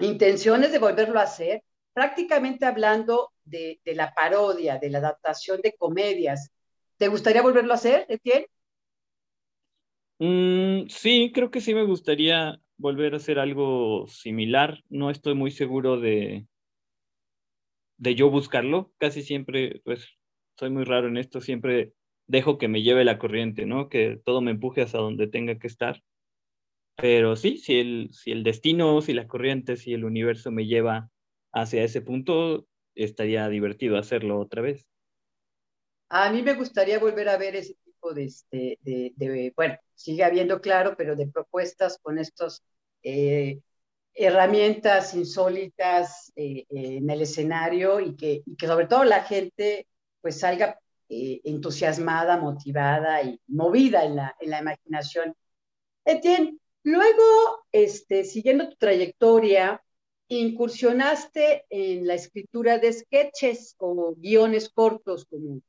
intenciones 0.00 0.72
de 0.72 0.78
volverlo 0.78 1.18
a 1.18 1.24
hacer? 1.24 1.62
Prácticamente 1.92 2.66
hablando 2.66 3.32
de, 3.44 3.80
la 3.84 4.12
parodia, 4.12 4.78
de 4.78 4.90
la 4.90 4.98
adaptación 4.98 5.60
de 5.62 5.74
comedias. 5.76 6.50
¿Te 6.96 7.08
gustaría 7.08 7.42
volverlo 7.42 7.72
a 7.72 7.76
hacer, 7.76 8.06
Etienne? 8.08 8.46
Mm, 10.20 10.88
sí, 10.88 11.30
creo 11.32 11.50
que 11.50 11.60
sí 11.60 11.74
me 11.74 11.84
gustaría 11.84 12.60
volver 12.76 13.14
a 13.14 13.16
hacer 13.18 13.38
algo 13.38 14.06
similar. 14.08 14.82
No 14.88 15.10
estoy 15.10 15.34
muy 15.34 15.50
seguro 15.50 15.98
de, 16.00 16.46
de 17.98 18.14
yo 18.14 18.30
buscarlo. 18.30 18.92
Casi 18.98 19.22
siempre, 19.22 19.80
pues, 19.84 20.06
soy 20.58 20.70
muy 20.70 20.84
raro 20.84 21.08
en 21.08 21.16
esto. 21.16 21.40
Siempre 21.40 21.94
dejo 22.26 22.58
que 22.58 22.68
me 22.68 22.82
lleve 22.82 23.04
la 23.04 23.18
corriente, 23.18 23.66
¿no? 23.66 23.88
Que 23.88 24.20
todo 24.24 24.40
me 24.40 24.50
empuje 24.52 24.82
hasta 24.82 24.98
donde 24.98 25.28
tenga 25.28 25.58
que 25.58 25.66
estar. 25.66 26.02
Pero 26.96 27.36
sí, 27.36 27.58
si 27.58 27.78
el, 27.78 28.08
si 28.12 28.32
el 28.32 28.42
destino, 28.42 29.00
si 29.02 29.14
la 29.14 29.28
corriente, 29.28 29.76
si 29.76 29.94
el 29.94 30.04
universo 30.04 30.50
me 30.50 30.66
lleva 30.66 31.10
hacia 31.52 31.84
ese 31.84 32.02
punto, 32.02 32.66
estaría 32.94 33.48
divertido 33.48 33.96
hacerlo 33.98 34.38
otra 34.40 34.62
vez. 34.62 34.86
A 36.10 36.30
mí 36.30 36.42
me 36.42 36.54
gustaría 36.54 36.98
volver 36.98 37.28
a 37.28 37.38
ver 37.38 37.56
ese 37.56 37.76
de, 38.14 38.24
este, 38.24 38.78
de, 38.82 39.52
bueno, 39.56 39.76
sigue 39.94 40.24
habiendo, 40.24 40.60
claro, 40.60 40.94
pero 40.96 41.16
de 41.16 41.26
propuestas 41.26 41.98
con 42.02 42.18
estas 42.18 42.62
eh, 43.02 43.60
herramientas 44.14 45.14
insólitas 45.14 46.32
eh, 46.36 46.66
en 46.70 47.08
el 47.08 47.22
escenario 47.22 48.00
y 48.00 48.16
que, 48.16 48.42
que 48.58 48.66
sobre 48.66 48.86
todo 48.86 49.04
la 49.04 49.22
gente 49.22 49.86
pues 50.20 50.40
salga 50.40 50.78
eh, 51.08 51.40
entusiasmada, 51.44 52.36
motivada 52.36 53.22
y 53.22 53.40
movida 53.46 54.04
en 54.04 54.16
la, 54.16 54.36
en 54.40 54.50
la 54.50 54.60
imaginación. 54.60 55.34
Etienne, 56.04 56.58
luego, 56.82 57.64
este, 57.72 58.24
siguiendo 58.24 58.68
tu 58.68 58.76
trayectoria, 58.76 59.82
incursionaste 60.28 61.64
en 61.70 62.06
la 62.06 62.14
escritura 62.14 62.78
de 62.78 62.92
sketches 62.92 63.74
o 63.78 64.14
guiones 64.16 64.68
cortos, 64.68 65.24
como 65.24 65.60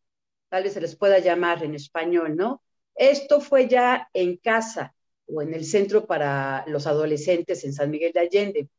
tal 0.50 0.64
vez 0.64 0.74
se 0.74 0.82
les 0.82 0.96
pueda 0.96 1.20
llamar 1.20 1.64
en 1.64 1.76
español, 1.76 2.36
¿no? 2.36 2.62
Esto 2.96 3.40
fue 3.42 3.68
ya 3.68 4.10
en 4.14 4.38
casa 4.38 4.96
o 5.28 5.42
en 5.42 5.54
el 5.54 5.66
centro 5.66 6.06
para 6.06 6.66
los 6.68 6.88
adolescentes 6.88 7.64
en 7.64 7.74
San 7.74 7.92
Miguel 7.92 8.12
de 8.14 8.20
Allende. 8.20 8.70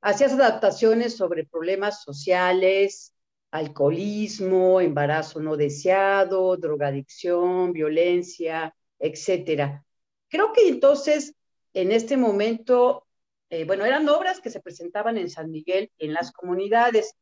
Hacías 0.00 0.32
adaptaciones 0.32 1.16
sobre 1.16 1.44
problemas 1.44 2.02
sociales, 2.02 3.12
alcoholismo, 3.50 4.80
embarazo 4.80 5.40
no 5.40 5.56
deseado, 5.56 6.56
drogadicción, 6.56 7.72
violencia, 7.72 8.74
etcétera. 8.98 9.84
Creo 10.28 10.52
que 10.52 10.68
entonces, 10.68 11.34
en 11.72 11.92
este 11.92 12.16
momento, 12.16 13.06
eh, 13.50 13.64
bueno, 13.64 13.84
eran 13.84 14.08
obras 14.08 14.40
que 14.40 14.50
se 14.50 14.60
presentaban 14.60 15.16
en 15.18 15.30
San 15.30 15.50
Miguel, 15.50 15.90
en 15.98 16.12
las 16.12 16.32
comunidades, 16.32 17.14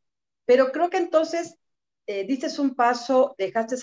pero 0.44 0.72
creo 0.72 0.90
que 0.90 0.98
entonces 0.98 1.56
eh, 2.06 2.26
un 2.58 2.75
paso, 2.75 3.34
dejaste 3.38 3.76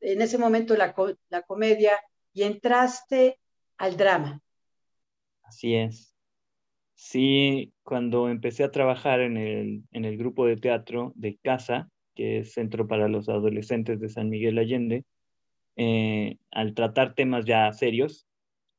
en 0.00 0.22
ese 0.22 0.38
momento 0.38 0.76
la, 0.76 0.94
la 1.28 1.42
comedia 1.42 1.98
y 2.32 2.42
entraste 2.42 3.38
al 3.78 3.96
drama. 3.96 4.40
Así 5.42 5.74
es. 5.74 6.14
Sí, 6.94 7.72
cuando 7.82 8.28
empecé 8.28 8.64
a 8.64 8.70
trabajar 8.70 9.20
en 9.20 9.36
el, 9.36 9.82
en 9.90 10.04
el 10.04 10.16
grupo 10.16 10.46
de 10.46 10.56
teatro 10.56 11.12
de 11.16 11.36
Casa, 11.36 11.90
que 12.14 12.38
es 12.38 12.52
Centro 12.52 12.86
para 12.86 13.08
los 13.08 13.28
Adolescentes 13.28 14.00
de 14.00 14.08
San 14.08 14.30
Miguel 14.30 14.58
Allende, 14.58 15.04
eh, 15.76 16.38
al 16.50 16.74
tratar 16.74 17.14
temas 17.14 17.44
ya 17.44 17.72
serios, 17.72 18.26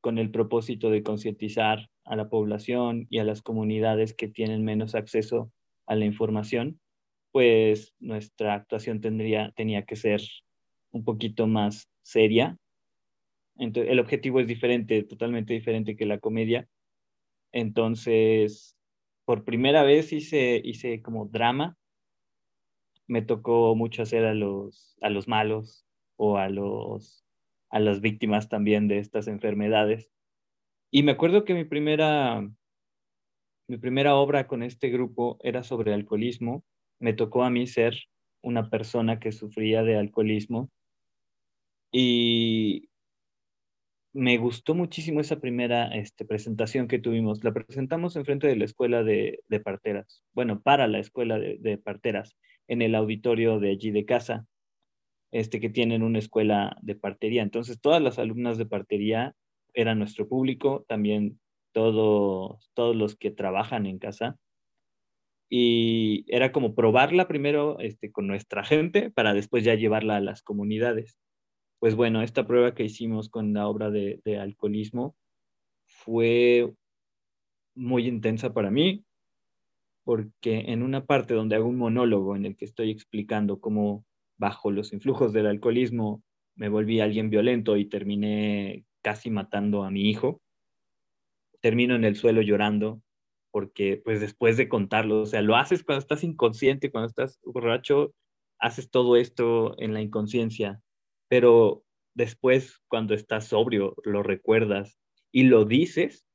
con 0.00 0.18
el 0.18 0.30
propósito 0.30 0.90
de 0.90 1.02
concientizar 1.02 1.90
a 2.04 2.16
la 2.16 2.28
población 2.28 3.06
y 3.10 3.18
a 3.18 3.24
las 3.24 3.42
comunidades 3.42 4.14
que 4.14 4.28
tienen 4.28 4.64
menos 4.64 4.94
acceso 4.94 5.52
a 5.86 5.94
la 5.94 6.04
información, 6.04 6.80
pues 7.32 7.94
nuestra 7.98 8.54
actuación 8.54 9.00
tendría, 9.00 9.52
tenía 9.52 9.84
que 9.84 9.96
ser 9.96 10.22
un 10.90 11.04
poquito 11.04 11.46
más 11.46 11.88
seria. 12.02 12.58
Entonces, 13.56 13.92
el 13.92 14.00
objetivo 14.00 14.40
es 14.40 14.46
diferente, 14.46 15.02
totalmente 15.02 15.52
diferente 15.52 15.96
que 15.96 16.06
la 16.06 16.18
comedia. 16.18 16.68
Entonces, 17.52 18.76
por 19.24 19.44
primera 19.44 19.82
vez 19.82 20.12
hice, 20.12 20.60
hice 20.64 21.02
como 21.02 21.26
drama. 21.26 21.76
Me 23.06 23.22
tocó 23.22 23.74
mucho 23.74 24.02
hacer 24.02 24.24
a 24.24 24.34
los, 24.34 24.96
a 25.00 25.10
los 25.10 25.28
malos 25.28 25.86
o 26.16 26.38
a, 26.38 26.48
los, 26.48 27.24
a 27.70 27.78
las 27.78 28.00
víctimas 28.00 28.48
también 28.48 28.88
de 28.88 28.98
estas 28.98 29.28
enfermedades. 29.28 30.10
Y 30.90 31.02
me 31.02 31.12
acuerdo 31.12 31.44
que 31.44 31.54
mi 31.54 31.64
primera, 31.64 32.48
mi 33.68 33.76
primera 33.78 34.16
obra 34.16 34.46
con 34.46 34.62
este 34.62 34.88
grupo 34.90 35.38
era 35.42 35.62
sobre 35.62 35.92
alcoholismo 35.92 36.64
me 36.98 37.12
tocó 37.12 37.44
a 37.44 37.50
mí 37.50 37.66
ser 37.66 37.96
una 38.42 38.70
persona 38.70 39.18
que 39.18 39.32
sufría 39.32 39.82
de 39.82 39.96
alcoholismo 39.96 40.70
y 41.90 42.88
me 44.12 44.38
gustó 44.38 44.74
muchísimo 44.74 45.20
esa 45.20 45.40
primera 45.40 45.88
este, 45.88 46.24
presentación 46.24 46.88
que 46.88 46.98
tuvimos. 46.98 47.44
La 47.44 47.52
presentamos 47.52 48.16
enfrente 48.16 48.46
de 48.46 48.56
la 48.56 48.64
escuela 48.64 49.02
de, 49.02 49.40
parteras, 49.62 50.24
bueno, 50.32 50.62
para 50.62 50.88
la 50.88 50.98
escuela 50.98 51.38
de, 51.38 51.78
parteras, 51.78 52.34
en 52.66 52.80
el 52.80 52.94
auditorio 52.94 53.60
de 53.60 53.70
allí 53.70 53.90
de 53.90 54.06
casa, 54.06 54.46
este, 55.32 55.60
que 55.60 55.68
tienen 55.68 56.02
una 56.02 56.18
escuela 56.18 56.76
de 56.80 56.94
partería. 56.94 57.42
Entonces, 57.42 57.78
todas 57.80 58.00
las 58.00 58.18
alumnas 58.18 58.56
de 58.56 58.64
partería 58.64 59.34
eran 59.74 59.98
nuestro 59.98 60.26
público, 60.28 60.86
también 60.88 61.38
todos, 61.72 62.70
todos 62.72 62.96
los 62.96 63.16
que 63.16 63.30
trabajan 63.30 63.84
en 63.84 63.98
casa 63.98 64.38
y 65.48 66.24
era 66.28 66.52
como 66.52 66.74
probarla 66.74 67.28
primero 67.28 67.78
este, 67.78 68.10
con 68.10 68.26
nuestra 68.26 68.64
gente 68.64 69.10
para 69.10 69.34
después 69.34 69.64
ya 69.64 69.74
llevarla 69.74 70.16
a 70.16 70.20
las 70.20 70.42
comunidades. 70.42 71.18
Pues 71.78 71.94
bueno, 71.94 72.22
esta 72.22 72.46
prueba 72.46 72.74
que 72.74 72.84
hicimos 72.84 73.28
con 73.28 73.52
la 73.52 73.68
obra 73.68 73.90
de, 73.90 74.20
alcoholismo 74.40 75.16
fue 75.86 76.72
muy 77.74 78.08
intensa 78.08 78.52
para 78.52 78.70
mí, 78.70 79.04
porque 80.04 80.64
en 80.72 80.82
una 80.82 81.04
parte 81.04 81.34
donde 81.34 81.56
hago 81.56 81.68
un 81.68 81.78
monólogo 81.78 82.36
en 82.36 82.46
el 82.46 82.56
que 82.56 82.64
estoy 82.64 82.90
explicando 82.90 83.60
cómo 83.60 84.04
bajo 84.38 84.70
los 84.70 84.92
influjos 84.92 85.32
del 85.32 85.46
alcoholismo 85.46 86.22
me 86.54 86.68
volví 86.68 87.00
alguien 87.00 87.30
violento 87.30 87.76
y 87.76 87.86
terminé 87.86 88.84
casi 89.02 89.30
matando 89.30 89.84
a 89.84 89.90
mi 89.90 90.08
hijo, 90.08 90.40
termino 91.60 91.94
en 91.94 92.04
el 92.04 92.16
suelo 92.16 92.42
llorando 92.42 93.02
porque 93.56 94.02
pues 94.04 94.20
después 94.20 94.58
de 94.58 94.68
contarlo, 94.68 95.22
o 95.22 95.24
sea, 95.24 95.40
lo 95.40 95.56
haces 95.56 95.82
cuando 95.82 96.00
estás 96.00 96.22
inconsciente, 96.22 96.90
cuando 96.90 97.08
estás 97.08 97.40
borracho, 97.42 98.14
haces 98.58 98.90
todo 98.90 99.16
esto 99.16 99.74
en 99.80 99.94
la 99.94 100.02
inconsciencia, 100.02 100.82
pero 101.26 101.82
después 102.12 102.82
cuando 102.86 103.14
estás 103.14 103.46
sobrio 103.46 103.94
lo 104.04 104.22
recuerdas 104.22 104.98
y 105.32 105.44
lo 105.44 105.64
dices, 105.64 106.26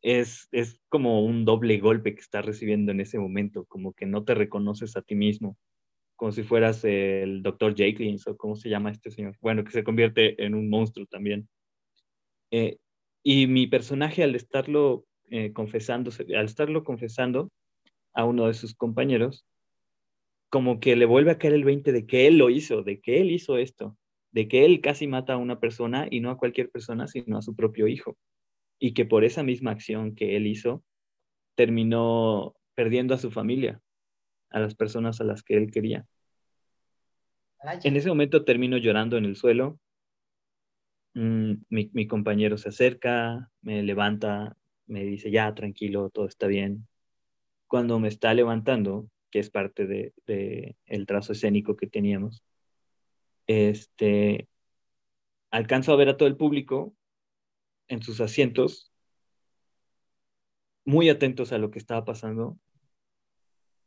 es, 0.00 0.48
es 0.50 0.80
como 0.88 1.22
un 1.22 1.44
doble 1.44 1.76
golpe 1.76 2.14
que 2.14 2.22
estás 2.22 2.46
recibiendo 2.46 2.90
en 2.90 3.02
ese 3.02 3.18
momento, 3.18 3.66
como 3.66 3.92
que 3.92 4.06
no 4.06 4.24
te 4.24 4.34
reconoces 4.34 4.96
a 4.96 5.02
ti 5.02 5.14
mismo, 5.14 5.58
como 6.16 6.32
si 6.32 6.42
fueras 6.42 6.82
el 6.86 7.42
doctor 7.42 7.74
Jekyll 7.74 8.18
o 8.24 8.36
cómo 8.38 8.56
se 8.56 8.70
llama 8.70 8.90
este 8.90 9.10
señor, 9.10 9.36
bueno, 9.42 9.62
que 9.62 9.72
se 9.72 9.84
convierte 9.84 10.42
en 10.42 10.54
un 10.54 10.70
monstruo 10.70 11.04
también. 11.04 11.50
Eh, 12.50 12.78
y 13.22 13.46
mi 13.46 13.66
personaje 13.66 14.22
al 14.22 14.34
estarlo 14.34 15.04
eh, 15.34 15.54
confesándose, 15.54 16.26
al 16.36 16.44
estarlo 16.44 16.84
confesando 16.84 17.50
a 18.12 18.26
uno 18.26 18.48
de 18.48 18.52
sus 18.52 18.74
compañeros, 18.74 19.46
como 20.50 20.78
que 20.78 20.94
le 20.94 21.06
vuelve 21.06 21.30
a 21.30 21.38
caer 21.38 21.54
el 21.54 21.64
20 21.64 21.90
de 21.90 22.04
que 22.04 22.26
él 22.26 22.36
lo 22.36 22.50
hizo, 22.50 22.82
de 22.82 23.00
que 23.00 23.22
él 23.22 23.30
hizo 23.30 23.56
esto, 23.56 23.96
de 24.30 24.46
que 24.46 24.66
él 24.66 24.82
casi 24.82 25.06
mata 25.06 25.32
a 25.32 25.38
una 25.38 25.58
persona 25.58 26.06
y 26.10 26.20
no 26.20 26.30
a 26.30 26.36
cualquier 26.36 26.68
persona, 26.68 27.06
sino 27.06 27.38
a 27.38 27.42
su 27.42 27.56
propio 27.56 27.88
hijo. 27.88 28.18
Y 28.78 28.92
que 28.92 29.06
por 29.06 29.24
esa 29.24 29.42
misma 29.42 29.70
acción 29.70 30.14
que 30.14 30.36
él 30.36 30.46
hizo, 30.46 30.84
terminó 31.54 32.54
perdiendo 32.74 33.14
a 33.14 33.18
su 33.18 33.30
familia, 33.30 33.80
a 34.50 34.60
las 34.60 34.74
personas 34.74 35.18
a 35.22 35.24
las 35.24 35.42
que 35.42 35.56
él 35.56 35.70
quería. 35.70 36.04
En 37.84 37.96
ese 37.96 38.10
momento 38.10 38.44
termino 38.44 38.76
llorando 38.76 39.16
en 39.16 39.24
el 39.24 39.36
suelo. 39.36 39.80
Mm, 41.14 41.54
mi, 41.70 41.90
mi, 41.94 42.06
compañero 42.06 42.58
se 42.58 42.68
acerca, 42.68 43.50
me 43.62 43.82
levanta, 43.82 44.58
me 44.92 45.04
dice, 45.04 45.30
ya, 45.30 45.54
tranquilo, 45.54 46.10
todo 46.10 46.26
está 46.26 46.46
bien. 46.46 46.86
Cuando 47.66 47.98
me 47.98 48.08
está 48.08 48.34
levantando, 48.34 49.08
que 49.30 49.40
es 49.40 49.50
parte 49.50 49.86
de, 49.86 50.14
de 50.26 50.76
trazo 51.06 51.32
escénico 51.32 51.76
que 51.76 51.86
teníamos, 51.86 52.44
este, 53.46 54.48
alcanzo 55.50 55.92
a 55.92 55.96
ver 55.96 56.08
a 56.10 56.16
todo 56.16 56.28
el 56.28 56.36
público 56.36 56.94
en 57.88 58.02
sus 58.02 58.20
asientos, 58.20 58.92
muy 60.84 61.08
atentos 61.08 61.52
a 61.52 61.58
lo 61.58 61.70
que 61.70 61.78
estaba 61.78 62.04
pasando. 62.04 62.58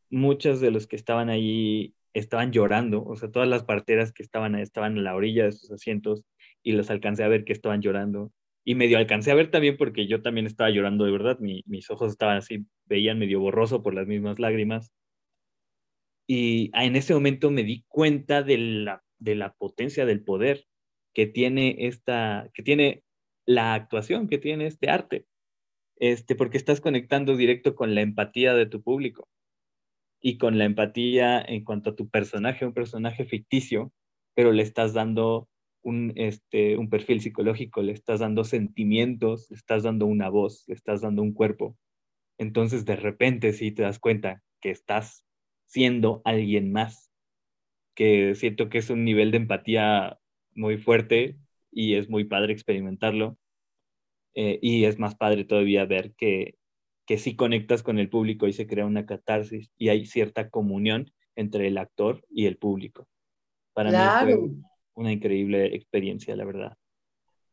Muchos 0.10 0.62
de 0.62 0.72
los 0.72 0.88
que 0.88 0.96
estaban 0.96 1.30
ahí 1.30 1.94
estaban 2.14 2.52
llorando, 2.52 3.04
o 3.04 3.16
sea, 3.18 3.30
todas 3.30 3.50
las 3.50 3.64
parteras 3.64 4.14
que 4.14 4.24
estaban 4.24 4.56
estaban 4.56 4.98
a 4.98 5.02
la 5.02 5.16
orilla 5.16 5.46
de 5.46 5.52
sus 5.52 5.72
asientos 5.72 6.24
y 6.64 6.72
los 6.72 6.90
alcancé 6.90 7.24
a 7.24 7.28
ver 7.28 7.44
que 7.44 7.54
estaban 7.54 7.82
llorando. 7.82 8.32
Y 8.66 8.76
medio 8.76 8.98
alcancé 8.98 9.32
a 9.32 9.36
ver 9.36 9.52
también 9.52 9.78
porque 9.78 10.08
yo 10.08 10.22
también 10.22 10.48
estaba 10.48 10.72
llorando 10.72 11.06
de 11.06 11.12
verdad, 11.12 11.38
mis 11.40 11.90
ojos 11.90 12.12
estaban 12.12 12.38
así, 12.38 12.66
veían 12.86 13.20
medio 13.20 13.40
borroso 13.40 13.84
por 13.84 13.94
las 13.94 14.08
mismas 14.08 14.40
lágrimas. 14.40 14.92
Y 16.28 16.72
en 16.74 16.96
ese 16.96 17.14
momento 17.14 17.52
me 17.52 17.64
di 17.64 17.86
cuenta 17.88 18.42
de 18.42 18.58
la 18.58 19.06
de 19.20 19.36
la 19.36 19.54
potencia 19.54 20.06
del 20.06 20.24
poder 20.24 20.66
que 21.14 21.26
tiene 21.26 21.88
esta, 21.88 22.50
que 22.54 22.64
tiene 22.64 23.04
la 23.46 23.74
actuación, 23.74 24.28
que 24.28 24.38
tiene 24.38 24.68
este 24.68 24.90
arte, 24.90 25.26
este, 25.98 26.36
porque 26.36 26.58
estás 26.58 26.82
conectando 26.82 27.36
directo 27.38 27.76
con 27.76 27.96
la 27.96 28.02
empatía 28.02 28.54
de 28.54 28.66
tu 28.66 28.82
público 28.82 29.28
y 30.22 30.38
con 30.38 30.58
la 30.58 30.66
empatía 30.66 31.42
en 31.42 31.64
cuanto 31.64 31.92
a 31.92 31.96
tu 31.96 32.10
personaje, 32.10 32.66
un 32.66 32.74
personaje 32.74 33.26
ficticio, 33.26 33.94
pero 34.36 34.52
le 34.52 34.64
estás 34.64 34.94
dando 34.94 35.48
un, 35.86 36.14
este, 36.16 36.78
un 36.78 36.90
perfil 36.90 37.22
psicológico, 37.22 37.84
le 37.84 37.92
estás 37.92 38.20
dando 38.20 38.44
sentimientos, 38.44 39.48
le 39.52 39.56
estás 39.56 39.84
dando 39.84 40.08
una 40.08 40.30
voz, 40.30 40.66
le 40.68 40.74
estás 40.74 41.02
dando 41.02 41.22
un 41.22 41.32
cuerpo. 41.32 41.78
Entonces 42.40 42.86
de 42.86 42.96
repente 42.96 43.54
sí 43.54 43.72
te 43.72 43.84
das 43.84 44.00
cuenta 44.00 44.42
que 44.60 44.72
estás 44.72 45.24
siendo 45.68 46.22
alguien 46.26 46.72
más 46.72 47.12
que 47.94 48.36
siento 48.36 48.68
que 48.68 48.80
es 48.80 48.90
un 48.90 49.06
nivel 49.06 49.32
de 49.32 49.38
empatía 49.38 50.20
muy 50.54 50.78
fuerte 50.78 51.38
y 51.72 51.96
es 51.96 52.10
muy 52.10 52.26
padre 52.26 52.52
experimentarlo. 52.52 53.38
Eh, 54.34 54.60
y 54.62 54.84
es 54.84 55.00
más 55.00 55.16
padre 55.16 55.46
todavía 55.46 55.86
ver 55.86 56.14
que, 56.16 56.58
que 57.06 57.18
sí 57.18 57.36
conectas 57.36 57.84
con 57.84 58.00
el 58.00 58.10
público 58.10 58.48
y 58.48 58.54
se 58.54 58.68
crea 58.68 58.86
una 58.86 59.06
catarsis 59.06 59.72
y 59.78 59.90
hay 59.90 60.06
cierta 60.08 60.50
comunión 60.50 61.14
entre 61.36 61.68
el 61.68 61.78
actor 61.78 62.26
y 62.30 62.48
el 62.48 62.58
público. 62.58 63.08
Para 63.74 63.92
mí 63.92 64.34
fue 64.34 64.50
una 64.96 65.12
increíble 65.12 65.76
experiencia, 65.76 66.36
la 66.36 66.46
verdad. 66.46 66.78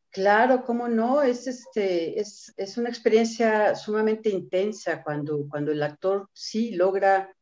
Claro, 0.09 0.63
cómo 0.63 0.87
no, 0.87 1.23
es, 1.23 1.47
este, 1.47 2.19
es, 2.19 2.53
es 2.55 2.77
una 2.77 2.89
experiencia 2.89 3.75
sumamente 3.75 4.29
intensa 4.29 5.01
cuando, 5.03 5.47
cuando 5.49 5.71
el 5.71 5.81
actor 5.81 6.29
sí 6.33 6.71
logra 6.75 7.35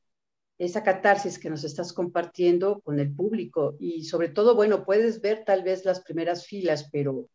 esa 0.57 0.83
catarsis 0.83 1.39
que 1.39 1.49
nos 1.49 1.63
estás 1.63 1.91
compartiendo 1.91 2.81
con 2.81 2.99
el 2.99 3.13
público 3.13 3.75
y 3.79 4.05
sobre 4.05 4.29
todo, 4.29 4.55
bueno, 4.55 4.85
puedes 4.85 5.19
ver 5.19 5.43
tal 5.43 5.63
vez 5.63 5.85
las 5.85 6.01
primeras 6.01 6.45
filas, 6.45 6.87
pero, 6.91 7.27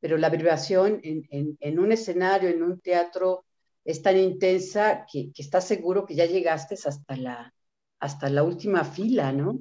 pero 0.00 0.18
la 0.18 0.28
vibración 0.28 1.00
en, 1.04 1.56
en, 1.58 1.78
un 1.78 1.92
escenario, 1.92 2.50
en 2.50 2.62
un 2.62 2.80
teatro, 2.80 3.46
es 3.84 4.02
tan 4.02 4.18
intensa 4.18 5.06
que, 5.10 5.32
que, 5.32 5.42
estás 5.42 5.66
seguro 5.66 6.04
que 6.04 6.16
ya 6.16 6.26
llegaste 6.26 6.74
hasta 6.74 7.16
la, 7.16 7.54
hasta 8.00 8.28
la 8.28 8.42
última 8.42 8.84
fila, 8.84 9.32
¿no? 9.32 9.60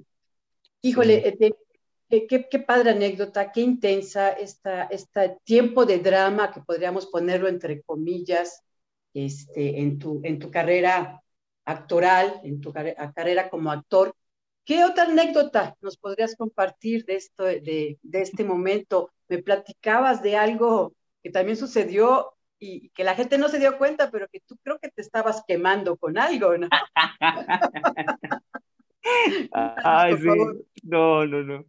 Híjole, 0.82 1.28
eh, 1.28 1.54
qué, 2.12 2.48
qué, 2.50 2.60
padre 2.60 2.92
anécdota, 2.92 3.52
qué 3.52 3.62
intensa 3.62 4.30
esta, 4.30 4.84
este 4.84 5.38
tiempo 5.44 5.86
de 5.86 6.00
drama 6.00 6.52
que 6.52 6.62
podríamos 6.62 7.08
ponerlo 7.08 7.48
entre 7.48 7.82
comillas 7.82 8.64
este, 9.14 9.80
en, 9.80 9.98
tu, 9.98 10.22
en 10.24 10.40
tu 10.40 10.52
carrera 10.52 11.24
actoral, 11.66 12.42
en 12.44 12.60
tu 12.62 12.74
carrera 12.74 13.50
como 13.50 13.72
actor. 13.72 14.14
¿Qué 14.66 14.84
otra 14.84 15.06
anécdota 15.06 15.76
nos 15.82 15.98
podrías 15.98 16.36
compartir 16.36 17.06
de, 17.06 17.16
esto, 17.16 17.44
de, 17.46 17.98
de 18.02 18.22
este 18.22 18.44
momento? 18.44 19.12
Me 19.28 19.40
platicabas 19.40 20.22
de 20.22 20.36
algo 20.36 20.94
que 21.24 21.32
también 21.32 21.58
sucedió 21.58 22.34
y 22.60 22.90
que 22.90 23.04
la 23.04 23.16
gente 23.16 23.38
no 23.38 23.50
se 23.50 23.60
dio 23.60 23.78
cuenta, 23.78 24.12
pero 24.12 24.28
que 24.28 24.42
tú 24.42 24.58
creo 24.64 24.78
que 24.80 24.90
te 24.90 25.02
estabas 25.02 25.44
quemando 25.48 25.98
con 25.98 26.18
algo, 26.18 26.58
¿no? 26.58 26.68
Ay, 29.84 30.18
sí. 30.18 30.30
No, 30.84 31.26
no, 31.26 31.44
no. 31.44 31.66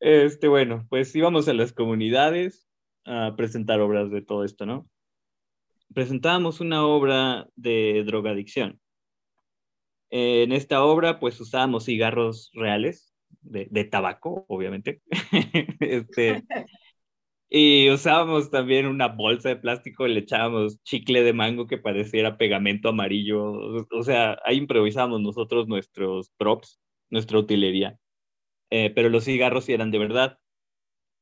Este, 0.00 0.48
bueno, 0.48 0.86
pues 0.88 1.14
íbamos 1.14 1.48
a 1.48 1.54
las 1.54 1.72
comunidades 1.72 2.68
a 3.04 3.34
presentar 3.36 3.80
obras 3.80 4.10
de 4.10 4.22
todo 4.22 4.44
esto, 4.44 4.66
¿no? 4.66 4.88
Presentábamos 5.92 6.60
una 6.60 6.84
obra 6.86 7.46
de 7.56 8.02
drogadicción 8.04 8.80
en 10.16 10.52
esta 10.52 10.84
obra, 10.84 11.18
pues 11.18 11.40
usábamos 11.40 11.86
cigarros 11.86 12.52
reales, 12.54 13.12
de, 13.42 13.84
tabaco, 13.84 14.44
obviamente. 14.46 15.02
este, 15.80 16.44
y 17.56 17.88
usábamos 17.88 18.50
también 18.50 18.84
una 18.86 19.06
bolsa 19.06 19.50
de 19.50 19.54
plástico, 19.56 20.08
le 20.08 20.18
echábamos 20.20 20.82
chicle 20.82 21.22
de 21.22 21.32
mango 21.32 21.68
que 21.68 21.78
pareciera 21.78 22.36
pegamento 22.36 22.88
amarillo. 22.88 23.44
O 23.92 24.02
sea, 24.02 24.36
ahí 24.44 24.56
improvisamos 24.56 25.20
nosotros 25.20 25.68
nuestros 25.68 26.30
props, 26.36 26.80
nuestra 27.10 27.38
utilería. 27.38 27.96
Eh, 28.70 28.90
pero 28.94 29.08
los 29.08 29.24
cigarros 29.24 29.66
sí 29.66 29.72
eran 29.72 29.92
de 29.92 29.98
verdad. 30.00 30.38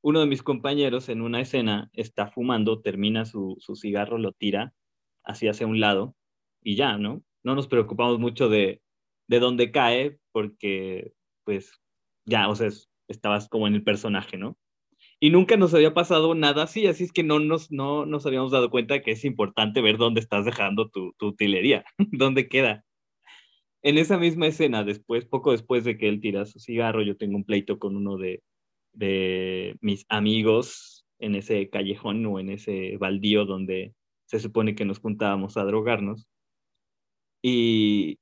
Uno 0.03 0.21
de 0.21 0.27
mis 0.27 0.43
compañeros 0.43 1.11
en 1.11 1.21
una 1.23 1.43
escena 1.43 1.91
está 1.93 2.29
fumando, 2.29 2.81
termina 2.81 3.27
su, 3.27 3.57
su 3.61 3.77
cigarro, 3.77 4.17
lo 4.17 4.33
tira 4.33 4.75
hacia 5.25 5.51
hacia 5.51 5.67
un 5.67 5.81
lado 5.81 6.17
y 6.63 6.77
ya, 6.77 6.97
¿no? 6.97 7.23
No 7.45 7.55
nos 7.55 7.69
preocupamos 7.69 8.19
mucho 8.21 8.49
de, 8.49 8.83
de 9.29 9.39
dónde 9.39 9.71
cae, 9.71 10.19
porque 10.33 11.13
pues 11.45 11.73
ya, 12.25 12.49
o 12.49 12.57
sea, 12.57 12.71
estabas 13.09 13.49
como 13.51 13.67
en 13.67 13.75
el 13.75 13.85
personaje, 13.85 14.39
¿no? 14.39 14.57
Y 15.23 15.31
nunca 15.31 15.57
nos 15.57 15.73
había 15.73 15.95
pasado 15.95 16.35
nada 16.35 16.65
así, 16.65 16.89
así 16.89 17.05
es 17.05 17.13
que 17.13 17.23
no 17.23 17.39
nos, 17.39 17.71
no 17.71 18.07
nos 18.07 18.27
habíamos 18.27 18.51
dado 18.51 18.71
cuenta 18.71 19.03
que 19.03 19.13
es 19.13 19.25
importante 19.25 19.81
ver 19.81 19.97
dónde 19.97 20.19
estás 20.19 20.45
dejando 20.45 20.91
tu, 20.91 21.13
tu 21.13 21.29
utilería, 21.29 21.85
dónde 22.11 22.49
queda. 22.49 22.85
En 23.83 23.99
esa 23.99 24.19
misma 24.19 24.49
escena, 24.49 24.83
después, 24.83 25.25
poco 25.25 25.53
después 25.53 25.85
de 25.85 25.97
que 25.97 26.09
él 26.09 26.21
tira 26.21 26.45
su 26.45 26.59
cigarro, 26.59 27.03
yo 27.03 27.17
tengo 27.17 27.37
un 27.37 27.45
pleito 27.45 27.79
con 27.79 27.95
uno 27.95 28.17
de, 28.17 28.43
de 28.95 29.77
mis 29.81 30.05
amigos 30.09 31.07
en 31.21 31.37
ese 31.37 31.71
callejón 31.71 32.27
o 32.27 32.41
en 32.41 32.51
ese 32.51 32.97
baldío 32.97 33.45
donde 33.45 33.95
se 34.27 34.41
supone 34.41 34.75
que 34.75 34.85
nos 34.85 34.99
juntábamos 34.99 35.57
a 35.57 35.63
drogarnos. 35.63 36.27
Y, 37.45 38.19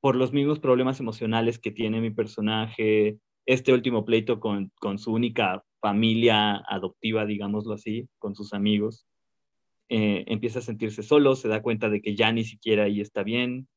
por 0.00 0.16
los 0.16 0.34
mismos 0.34 0.58
problemas 0.58 1.00
emocionales 1.00 1.58
que 1.58 1.70
tiene 1.70 2.02
mi 2.02 2.10
personaje, 2.10 3.16
este 3.46 3.72
último 3.72 4.04
pleito 4.04 4.38
con, 4.38 4.70
con 4.80 4.98
su 4.98 5.14
única 5.14 5.64
familia 5.80 6.56
adoptiva, 6.68 7.26
digámoslo 7.26 7.74
así, 7.74 8.08
con 8.18 8.34
sus 8.34 8.52
amigos, 8.52 9.06
eh, 9.88 10.24
empieza 10.28 10.60
a 10.60 10.62
sentirse 10.62 11.02
solo, 11.02 11.34
se 11.34 11.48
da 11.48 11.62
cuenta 11.62 11.88
de 11.88 12.00
que 12.00 12.14
ya 12.14 12.30
ni 12.32 12.44
siquiera 12.44 12.84
ahí 12.84 13.00
está 13.00 13.22
bien, 13.22 13.68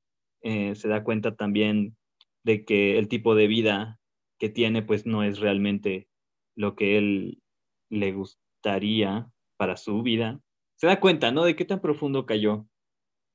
eh, 0.41 0.75
se 0.75 0.87
da 0.87 1.03
cuenta 1.03 1.35
también 1.35 1.95
de 2.43 2.65
que 2.65 2.99
el 2.99 3.07
tipo 3.07 3.33
de 3.35 3.47
vida 3.47 3.99
que 4.37 4.49
tiene 4.49 4.83
pues 4.83 5.05
no 5.05 5.23
es 5.23 5.39
realmente 5.39 6.07
lo 6.55 6.75
que 6.75 6.97
él 6.97 7.41
le 7.89 8.11
gustaría 8.11 9.27
para 9.57 9.77
su 9.77 10.03
vida. 10.03 10.39
Se 10.75 10.87
da 10.87 10.99
cuenta, 10.99 11.31
¿no? 11.31 11.45
De 11.45 11.55
qué 11.55 11.65
tan 11.65 11.79
profundo 11.79 12.25
cayó 12.25 12.67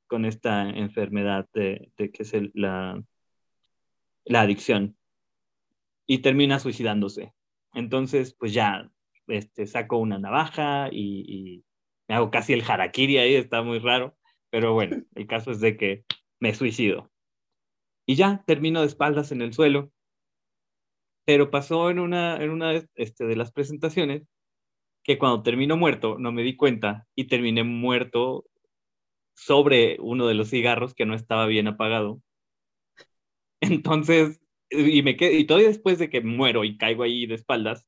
con 0.07 0.24
esta 0.24 0.68
enfermedad 0.68 1.48
de, 1.54 1.90
que 1.96 2.22
es 2.22 2.33
la, 2.54 3.02
la 4.24 4.40
adicción 4.40 4.96
y 6.07 6.18
termina 6.18 6.59
suicidándose. 6.59 7.33
Entonces, 7.74 8.35
pues 8.38 8.52
ya 8.52 8.90
este, 9.26 9.66
saco 9.66 9.98
una 9.98 10.18
navaja 10.18 10.88
y, 10.90 11.24
y 11.28 11.64
me 12.09 12.14
hago 12.16 12.31
casi 12.31 12.54
el 12.54 12.64
harakiri 12.68 13.18
ahí, 13.18 13.35
está 13.35 13.62
muy 13.62 13.78
raro, 13.78 14.16
pero 14.50 14.72
bueno, 14.74 15.04
el 15.14 15.26
caso 15.26 15.50
es 15.50 15.61
de 15.61 15.76
que 15.76 16.04
me 16.40 16.54
suicido. 16.54 17.11
Y 18.07 18.16
ya 18.16 18.42
termino 18.46 18.81
de 18.81 18.87
espaldas 18.87 19.33
en 19.33 19.42
el 19.42 19.52
suelo. 19.52 19.92
Pero 21.26 21.50
pasó 21.50 21.90
en 21.90 21.98
una, 21.98 22.42
en 22.42 22.48
una 22.50 22.72
este, 22.94 23.26
de 23.26 23.37
las 23.37 23.52
presentaciones 23.52 24.26
que 25.02 25.18
cuando 25.18 25.42
termino 25.42 25.76
muerto 25.76 26.18
no 26.18 26.33
me 26.33 26.42
di 26.42 26.57
cuenta 26.57 27.07
y 27.14 27.24
terminé 27.24 27.64
muerto 27.64 28.46
sobre 29.35 29.98
uno 30.00 30.26
de 30.26 30.35
los 30.35 30.50
cigarros 30.50 30.94
que 30.94 31.07
no 31.07 31.14
estaba 31.14 31.46
bien 31.46 31.68
apagado. 31.68 32.22
Entonces, 33.61 34.40
y 34.70 35.02
me 35.02 35.16
quedé, 35.16 35.38
y 35.38 35.44
todavía 35.46 35.68
después 35.68 35.98
de 35.98 36.11
que 36.11 36.20
muero 36.20 36.64
y 36.64 36.76
caigo 36.76 37.02
ahí 37.02 37.26
de 37.26 37.35
espaldas, 37.35 37.87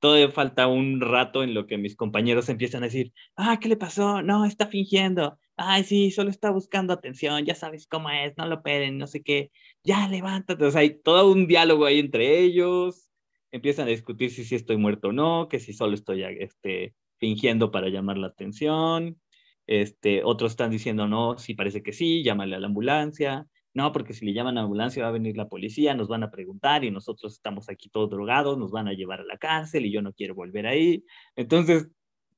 todavía 0.00 0.30
falta 0.30 0.66
un 0.66 1.00
rato 1.00 1.42
en 1.42 1.54
lo 1.54 1.66
que 1.66 1.78
mis 1.78 1.96
compañeros 1.96 2.48
empiezan 2.48 2.82
a 2.82 2.86
decir, 2.86 3.12
ah, 3.36 3.58
¿qué 3.60 3.68
le 3.68 3.76
pasó? 3.76 4.22
No, 4.22 4.44
está 4.44 4.66
fingiendo. 4.66 5.38
Ay, 5.56 5.84
sí, 5.84 6.10
solo 6.10 6.30
está 6.30 6.50
buscando 6.50 6.92
atención, 6.92 7.44
ya 7.44 7.54
sabes 7.54 7.86
cómo 7.86 8.10
es, 8.10 8.36
no 8.36 8.46
lo 8.46 8.62
peden, 8.62 8.98
no 8.98 9.06
sé 9.06 9.22
qué. 9.22 9.50
Ya, 9.82 10.08
levántate. 10.08 10.64
O 10.64 10.70
sea, 10.70 10.82
hay 10.82 11.00
todo 11.02 11.32
un 11.32 11.46
diálogo 11.48 11.84
ahí 11.84 11.98
entre 11.98 12.40
ellos. 12.40 13.10
Empiezan 13.50 13.88
a 13.88 13.90
discutir 13.90 14.30
si 14.30 14.44
sí 14.44 14.54
estoy 14.54 14.76
muerto 14.76 15.08
o 15.08 15.12
no, 15.12 15.48
que 15.48 15.58
si 15.58 15.72
solo 15.72 15.94
estoy 15.94 16.22
este, 16.22 16.94
fingiendo 17.18 17.70
para 17.72 17.88
llamar 17.88 18.18
la 18.18 18.28
atención. 18.28 19.20
Este, 19.66 20.22
otros 20.24 20.52
están 20.52 20.70
diciendo, 20.70 21.08
no, 21.08 21.38
sí 21.38 21.54
parece 21.54 21.82
que 21.82 21.92
sí, 21.92 22.22
llámale 22.22 22.56
a 22.56 22.60
la 22.60 22.68
ambulancia. 22.68 23.46
No, 23.74 23.92
porque 23.92 24.12
si 24.12 24.24
le 24.24 24.32
llaman 24.32 24.56
a 24.56 24.60
la 24.60 24.64
ambulancia 24.64 25.02
va 25.02 25.10
a 25.10 25.12
venir 25.12 25.36
la 25.36 25.48
policía, 25.48 25.94
nos 25.94 26.08
van 26.08 26.22
a 26.22 26.30
preguntar 26.30 26.84
y 26.84 26.90
nosotros 26.90 27.34
estamos 27.34 27.68
aquí 27.68 27.88
todos 27.90 28.10
drogados, 28.10 28.58
nos 28.58 28.70
van 28.70 28.88
a 28.88 28.94
llevar 28.94 29.20
a 29.20 29.24
la 29.24 29.38
cárcel 29.38 29.86
y 29.86 29.92
yo 29.92 30.02
no 30.02 30.12
quiero 30.12 30.34
volver 30.34 30.66
ahí. 30.66 31.04
Entonces, 31.36 31.88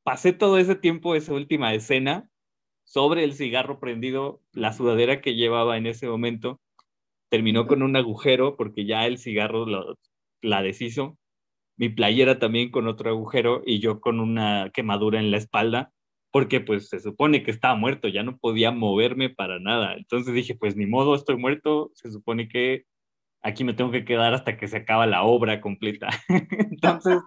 pasé 0.02 0.32
todo 0.32 0.58
ese 0.58 0.74
tiempo, 0.74 1.14
esa 1.14 1.32
última 1.32 1.72
escena, 1.72 2.28
sobre 2.84 3.24
el 3.24 3.34
cigarro 3.34 3.78
prendido, 3.78 4.42
la 4.52 4.72
sudadera 4.72 5.20
que 5.20 5.36
llevaba 5.36 5.76
en 5.78 5.86
ese 5.86 6.08
momento, 6.08 6.60
terminó 7.28 7.66
con 7.66 7.82
un 7.82 7.96
agujero 7.96 8.56
porque 8.56 8.84
ya 8.84 9.06
el 9.06 9.18
cigarro 9.18 9.66
la 10.42 10.62
deshizo, 10.62 11.16
mi 11.76 11.88
playera 11.88 12.38
también 12.38 12.70
con 12.70 12.88
otro 12.88 13.10
agujero 13.10 13.62
y 13.64 13.78
yo 13.78 14.00
con 14.00 14.20
una 14.20 14.70
quemadura 14.74 15.20
en 15.20 15.30
la 15.30 15.36
espalda 15.36 15.92
porque 16.30 16.60
pues 16.60 16.88
se 16.88 17.00
supone 17.00 17.42
que 17.42 17.50
estaba 17.50 17.74
muerto, 17.74 18.08
ya 18.08 18.22
no 18.22 18.38
podía 18.38 18.70
moverme 18.70 19.30
para 19.30 19.58
nada. 19.58 19.94
Entonces 19.94 20.34
dije, 20.34 20.54
pues 20.54 20.76
ni 20.76 20.86
modo, 20.86 21.14
estoy 21.14 21.36
muerto, 21.36 21.90
se 21.94 22.10
supone 22.10 22.48
que 22.48 22.84
aquí 23.42 23.64
me 23.64 23.74
tengo 23.74 23.90
que 23.90 24.04
quedar 24.04 24.34
hasta 24.34 24.56
que 24.56 24.68
se 24.68 24.78
acaba 24.78 25.06
la 25.06 25.22
obra 25.22 25.60
completa. 25.60 26.08
Entonces, 26.70 27.18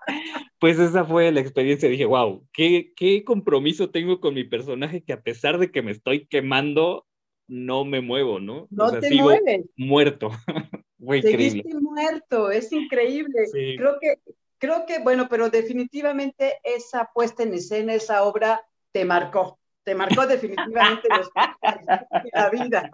pues 0.60 0.80
esa 0.80 1.04
fue 1.06 1.32
la 1.32 1.42
experiencia. 1.42 1.90
Dije, 1.90 2.06
wow, 2.06 2.48
¿qué, 2.54 2.94
qué 2.96 3.24
compromiso 3.24 3.90
tengo 3.90 4.20
con 4.20 4.34
mi 4.34 4.44
personaje 4.44 5.04
que 5.04 5.14
a 5.14 5.22
pesar 5.22 5.58
de 5.58 5.72
que 5.72 5.82
me 5.82 5.92
estoy 5.92 6.28
quemando, 6.28 7.06
no 7.48 7.84
me 7.86 8.02
muevo, 8.02 8.40
¿no? 8.40 8.68
No 8.70 8.92
te 9.00 9.14
mueves. 9.14 9.66
Muerto. 9.76 10.32
fue 11.04 11.18
increíble. 11.18 11.64
muerto, 11.82 12.52
es 12.52 12.72
increíble. 12.72 13.44
Creo 13.52 13.98
que, 14.00 14.20
creo 14.58 14.86
que, 14.86 15.00
bueno, 15.00 15.28
pero 15.30 15.50
definitivamente 15.50 16.54
esa 16.64 17.10
puesta 17.14 17.44
en 17.44 17.54
escena, 17.54 17.94
esa 17.94 18.24
obra 18.24 18.62
te 18.94 19.04
marcó, 19.04 19.60
te 19.84 19.96
marcó 19.96 20.26
definitivamente 20.28 21.10
los 21.10 21.30
la 22.34 22.50
vida. 22.50 22.90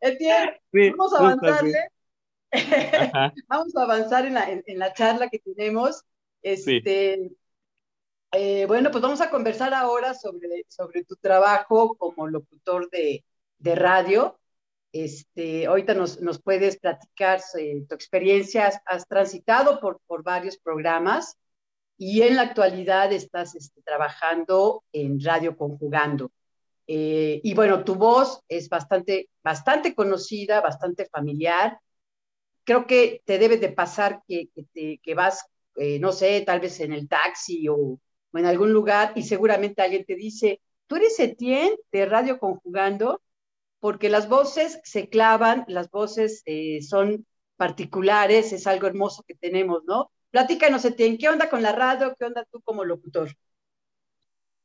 Entiendo, 0.00 0.52
vamos 0.72 1.14
a 1.14 1.18
avanzarle. 1.18 1.90
vamos 3.48 3.76
a 3.76 3.82
avanzar 3.82 4.26
en 4.26 4.34
la, 4.34 4.50
en, 4.50 4.78
la, 4.78 4.92
charla 4.92 5.28
que 5.28 5.38
tenemos. 5.38 6.02
Este, 6.42 7.30
eh, 8.32 8.66
bueno, 8.66 8.90
pues 8.90 9.02
vamos 9.02 9.20
a 9.20 9.30
conversar 9.30 9.74
ahora 9.74 10.14
sobre, 10.14 10.64
sobre 10.68 11.04
tu 11.04 11.16
trabajo 11.16 11.96
como 11.96 12.26
locutor 12.26 12.90
de, 12.90 13.24
de 13.58 13.74
radio. 13.74 14.38
Este, 14.92 15.66
ahorita 15.66 15.94
nos, 15.94 16.20
nos 16.22 16.40
puedes 16.40 16.78
platicar 16.78 17.40
eh, 17.58 17.84
tu 17.88 17.94
experiencia. 17.94 18.66
Has, 18.66 18.80
has, 18.86 19.06
transitado 19.06 19.80
por, 19.80 20.00
por 20.06 20.22
varios 20.22 20.56
programas 20.56 21.36
y 21.98 22.22
en 22.22 22.36
la 22.36 22.42
actualidad 22.42 23.12
estás 23.12 23.54
este, 23.54 23.82
trabajando 23.82 24.84
en 24.92 25.20
Radio 25.22 25.56
Conjugando. 25.56 26.30
Eh, 26.86 27.40
y 27.42 27.54
bueno, 27.54 27.84
tu 27.84 27.96
voz 27.96 28.42
es 28.48 28.68
bastante, 28.68 29.28
bastante 29.42 29.94
conocida, 29.94 30.60
bastante 30.60 31.06
familiar. 31.06 31.80
Creo 32.64 32.86
que 32.86 33.22
te 33.24 33.38
debe 33.38 33.56
de 33.58 33.70
pasar 33.70 34.22
que, 34.28 34.48
que, 35.02 35.14
vas, 35.14 35.46
eh, 35.76 35.98
no 35.98 36.12
sé, 36.12 36.42
tal 36.42 36.60
vez 36.60 36.80
en 36.80 36.92
el 36.92 37.08
taxi 37.08 37.68
o, 37.68 37.98
en 38.34 38.46
algún 38.46 38.72
lugar 38.72 39.12
y 39.16 39.22
seguramente 39.22 39.82
alguien 39.82 40.04
te 40.04 40.14
dice, 40.14 40.60
tú 40.86 40.96
eres 40.96 41.18
Etienne 41.18 41.76
de 41.90 42.06
Radio 42.06 42.38
Conjugando, 42.38 43.22
porque 43.80 44.08
las 44.10 44.28
voces 44.28 44.80
se 44.84 45.08
clavan, 45.08 45.64
las 45.68 45.90
voces 45.90 46.42
eh, 46.44 46.82
son 46.82 47.26
particulares, 47.56 48.52
es 48.52 48.66
algo 48.66 48.86
hermoso 48.86 49.22
que 49.26 49.34
tenemos, 49.34 49.82
¿no? 49.86 50.10
Platícanos, 50.36 50.84
Etienne, 50.84 51.16
¿qué 51.16 51.30
onda 51.30 51.48
con 51.48 51.62
la 51.62 51.72
radio? 51.72 52.14
¿Qué 52.18 52.26
onda 52.26 52.44
tú 52.52 52.60
como 52.60 52.84
locutor? 52.84 53.30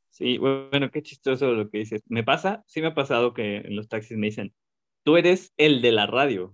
Sí, 0.09 0.37
bueno, 0.37 0.91
qué 0.91 1.01
chistoso 1.01 1.53
lo 1.53 1.69
que 1.69 1.77
dices. 1.77 2.01
Me 2.09 2.25
pasa, 2.25 2.61
sí 2.67 2.81
me 2.81 2.87
ha 2.87 2.93
pasado 2.93 3.33
que 3.33 3.59
en 3.59 3.77
los 3.77 3.87
taxis 3.87 4.17
me 4.17 4.27
dicen, 4.27 4.53
tú 5.03 5.15
eres 5.15 5.53
el 5.55 5.81
de 5.81 5.93
la 5.93 6.07
radio, 6.07 6.53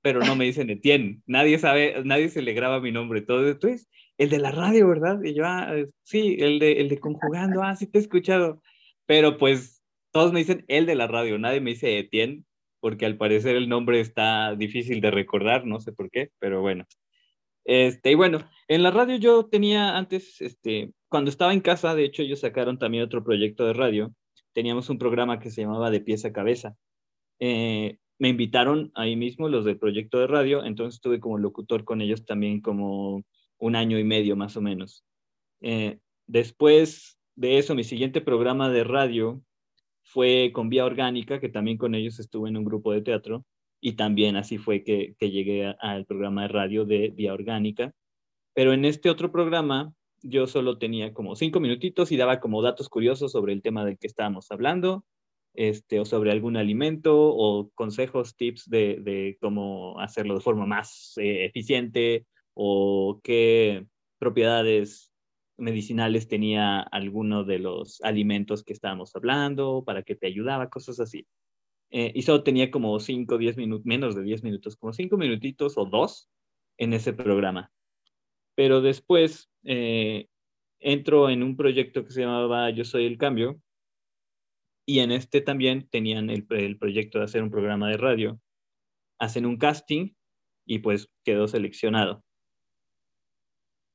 pero 0.00 0.20
no 0.20 0.36
me 0.36 0.44
dicen 0.44 0.70
Etienne. 0.70 1.22
Nadie 1.26 1.58
sabe, 1.58 2.04
nadie 2.04 2.28
se 2.28 2.40
le 2.40 2.52
graba 2.52 2.78
mi 2.78 2.92
nombre. 2.92 3.20
Todo, 3.20 3.58
tú 3.58 3.66
eres 3.66 3.88
el 4.16 4.30
de 4.30 4.38
la 4.38 4.52
radio, 4.52 4.86
¿verdad? 4.86 5.20
Y 5.24 5.34
yo, 5.34 5.44
ah, 5.44 5.74
sí, 6.04 6.36
el 6.38 6.60
de, 6.60 6.80
el 6.80 6.88
de 6.88 7.00
conjugando, 7.00 7.64
ah, 7.64 7.74
sí 7.74 7.88
te 7.88 7.98
he 7.98 8.00
escuchado. 8.00 8.62
Pero 9.06 9.38
pues 9.38 9.82
todos 10.12 10.32
me 10.32 10.38
dicen 10.38 10.64
el 10.68 10.86
de 10.86 10.94
la 10.94 11.08
radio, 11.08 11.36
nadie 11.36 11.60
me 11.60 11.70
dice 11.70 11.98
Etienne, 11.98 12.44
porque 12.78 13.06
al 13.06 13.16
parecer 13.16 13.56
el 13.56 13.68
nombre 13.68 13.98
está 13.98 14.54
difícil 14.54 15.00
de 15.00 15.10
recordar, 15.10 15.66
no 15.66 15.80
sé 15.80 15.90
por 15.90 16.12
qué, 16.12 16.30
pero 16.38 16.60
bueno. 16.60 16.86
Este, 17.66 18.12
y 18.12 18.14
bueno, 18.14 18.48
en 18.68 18.84
la 18.84 18.92
radio 18.92 19.16
yo 19.16 19.46
tenía 19.46 19.96
antes, 19.96 20.40
este, 20.40 20.92
cuando 21.08 21.30
estaba 21.30 21.52
en 21.52 21.60
casa, 21.60 21.96
de 21.96 22.04
hecho 22.04 22.22
ellos 22.22 22.40
sacaron 22.40 22.78
también 22.78 23.02
otro 23.02 23.24
proyecto 23.24 23.66
de 23.66 23.72
radio, 23.72 24.14
teníamos 24.52 24.88
un 24.88 24.98
programa 24.98 25.40
que 25.40 25.50
se 25.50 25.62
llamaba 25.62 25.90
De 25.90 26.00
pieza 26.00 26.28
a 26.28 26.32
cabeza. 26.32 26.76
Eh, 27.40 27.98
me 28.18 28.28
invitaron 28.28 28.92
ahí 28.94 29.16
mismo 29.16 29.48
los 29.48 29.64
del 29.64 29.78
proyecto 29.78 30.18
de 30.18 30.28
radio, 30.28 30.64
entonces 30.64 30.94
estuve 30.94 31.18
como 31.18 31.38
locutor 31.38 31.84
con 31.84 32.00
ellos 32.00 32.24
también 32.24 32.60
como 32.60 33.24
un 33.58 33.76
año 33.76 33.98
y 33.98 34.04
medio 34.04 34.36
más 34.36 34.56
o 34.56 34.60
menos. 34.60 35.04
Eh, 35.60 35.98
después 36.26 37.18
de 37.34 37.58
eso, 37.58 37.74
mi 37.74 37.82
siguiente 37.82 38.20
programa 38.20 38.70
de 38.70 38.84
radio 38.84 39.42
fue 40.04 40.52
con 40.54 40.68
Vía 40.68 40.84
Orgánica, 40.84 41.40
que 41.40 41.48
también 41.48 41.78
con 41.78 41.96
ellos 41.96 42.20
estuve 42.20 42.48
en 42.48 42.56
un 42.56 42.64
grupo 42.64 42.92
de 42.92 43.02
teatro 43.02 43.44
y 43.86 43.92
también 43.92 44.34
así 44.34 44.58
fue 44.58 44.82
que, 44.82 45.14
llegué 45.20 45.72
al 45.78 46.06
programa 46.06 46.42
de 46.42 46.48
radio 46.48 46.84
de 46.84 47.10
Vía 47.10 47.32
Orgánica. 47.32 47.94
Pero 48.52 48.72
en 48.72 48.84
este 48.84 49.10
otro 49.10 49.30
programa 49.30 49.92
yo 50.22 50.48
solo 50.48 50.76
tenía 50.78 51.14
como 51.14 51.36
cinco 51.36 51.60
minutitos 51.60 52.10
y 52.10 52.16
daba 52.16 52.40
como 52.40 52.62
datos 52.62 52.88
curiosos 52.88 53.30
sobre 53.30 53.52
el 53.52 53.62
tema 53.62 53.84
del 53.84 53.96
que 53.96 54.08
estábamos 54.08 54.50
hablando, 54.50 55.04
este, 55.54 56.00
o 56.00 56.04
sobre 56.04 56.32
algún 56.32 56.56
alimento, 56.56 57.14
o 57.16 57.70
consejos, 57.76 58.34
tips 58.34 58.68
de, 58.68 59.38
cómo 59.40 60.00
hacerlo 60.00 60.34
de 60.34 60.40
forma 60.40 60.66
más 60.66 61.12
eh, 61.18 61.44
eficiente, 61.44 62.26
o 62.54 63.20
qué 63.22 63.86
propiedades 64.18 65.12
medicinales 65.58 66.26
tenía 66.26 66.80
alguno 66.80 67.44
de 67.44 67.60
los 67.60 68.00
alimentos 68.02 68.64
que 68.64 68.72
estábamos 68.72 69.14
hablando, 69.14 69.84
para 69.86 70.02
que 70.02 70.16
te 70.16 70.26
ayudaba, 70.26 70.70
cosas 70.70 70.98
así. 70.98 71.24
Eh, 71.90 72.12
y 72.14 72.22
solo 72.22 72.42
tenía 72.42 72.70
como 72.70 72.98
5, 72.98 73.38
10 73.38 73.56
minutos, 73.56 73.86
menos 73.86 74.14
de 74.14 74.22
10 74.22 74.42
minutos, 74.42 74.76
como 74.76 74.92
5 74.92 75.16
minutitos 75.16 75.78
o 75.78 75.84
2 75.84 76.28
en 76.78 76.92
ese 76.92 77.12
programa. 77.12 77.70
Pero 78.54 78.80
después 78.80 79.50
eh, 79.64 80.28
entro 80.80 81.30
en 81.30 81.42
un 81.42 81.56
proyecto 81.56 82.04
que 82.04 82.10
se 82.10 82.22
llamaba 82.22 82.70
Yo 82.70 82.84
Soy 82.84 83.06
el 83.06 83.18
Cambio, 83.18 83.60
y 84.86 85.00
en 85.00 85.10
este 85.10 85.40
también 85.40 85.88
tenían 85.88 86.30
el, 86.30 86.46
el 86.50 86.78
proyecto 86.78 87.18
de 87.18 87.24
hacer 87.24 87.42
un 87.42 87.50
programa 87.50 87.90
de 87.90 87.96
radio. 87.96 88.40
Hacen 89.18 89.44
un 89.44 89.56
casting 89.56 90.12
y 90.64 90.78
pues 90.78 91.10
quedó 91.24 91.48
seleccionado. 91.48 92.22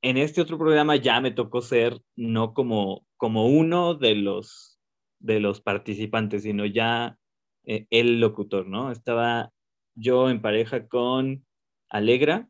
En 0.02 0.18
este 0.18 0.42
otro 0.42 0.58
programa 0.58 0.96
ya 0.96 1.22
me 1.22 1.32
tocó 1.32 1.62
ser 1.62 2.02
no 2.16 2.54
como, 2.54 3.06
como 3.18 3.48
uno 3.48 3.94
de 3.94 4.16
los, 4.16 4.80
de 5.20 5.40
los 5.40 5.62
participantes, 5.62 6.44
sino 6.44 6.66
ya 6.66 7.18
eh, 7.66 7.88
el 7.90 8.20
locutor, 8.20 8.68
¿no? 8.68 8.92
Estaba 8.92 9.52
yo 9.96 10.30
en 10.30 10.42
pareja 10.42 10.88
con 10.88 11.46
Alegra 11.90 12.50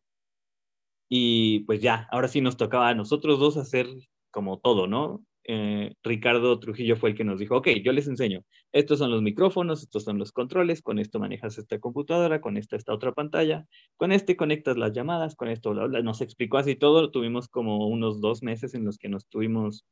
y 1.08 1.60
pues 1.60 1.80
ya, 1.82 2.08
ahora 2.10 2.28
sí 2.28 2.40
nos 2.40 2.56
tocaba 2.56 2.88
a 2.88 2.94
nosotros 2.94 3.38
dos 3.38 3.56
hacer 3.56 3.86
como 4.30 4.58
todo, 4.60 4.86
¿no? 4.86 5.24
eh, 5.44 5.94
Ricardo 6.02 6.58
Trujillo 6.60 6.96
fue 6.96 7.10
el 7.10 7.16
que 7.16 7.24
nos 7.24 7.38
dijo, 7.38 7.56
ok, 7.56 7.68
yo 7.84 7.92
les 7.92 8.06
enseño, 8.06 8.44
estos 8.72 8.98
son 8.98 9.10
los 9.10 9.22
micrófonos, 9.22 9.82
estos 9.82 10.04
son 10.04 10.18
los 10.18 10.32
controles, 10.32 10.82
con 10.82 10.98
esto 10.98 11.18
manejas 11.18 11.58
esta 11.58 11.78
computadora, 11.80 12.40
con 12.40 12.56
esta 12.56 12.76
esta 12.76 12.94
otra 12.94 13.12
pantalla, 13.12 13.66
con 13.96 14.12
este 14.12 14.36
conectas 14.36 14.76
las 14.76 14.92
llamadas, 14.92 15.34
con 15.34 15.48
esto 15.48 15.74
nos 15.74 16.20
explicó 16.20 16.58
así 16.58 16.76
todo, 16.76 17.10
tuvimos 17.10 17.48
como 17.48 17.88
unos 17.88 18.20
dos 18.20 18.42
meses 18.42 18.74
en 18.74 18.84
los 18.84 18.98
que 18.98 19.08
nos 19.08 19.24
estuvimos 19.24 19.84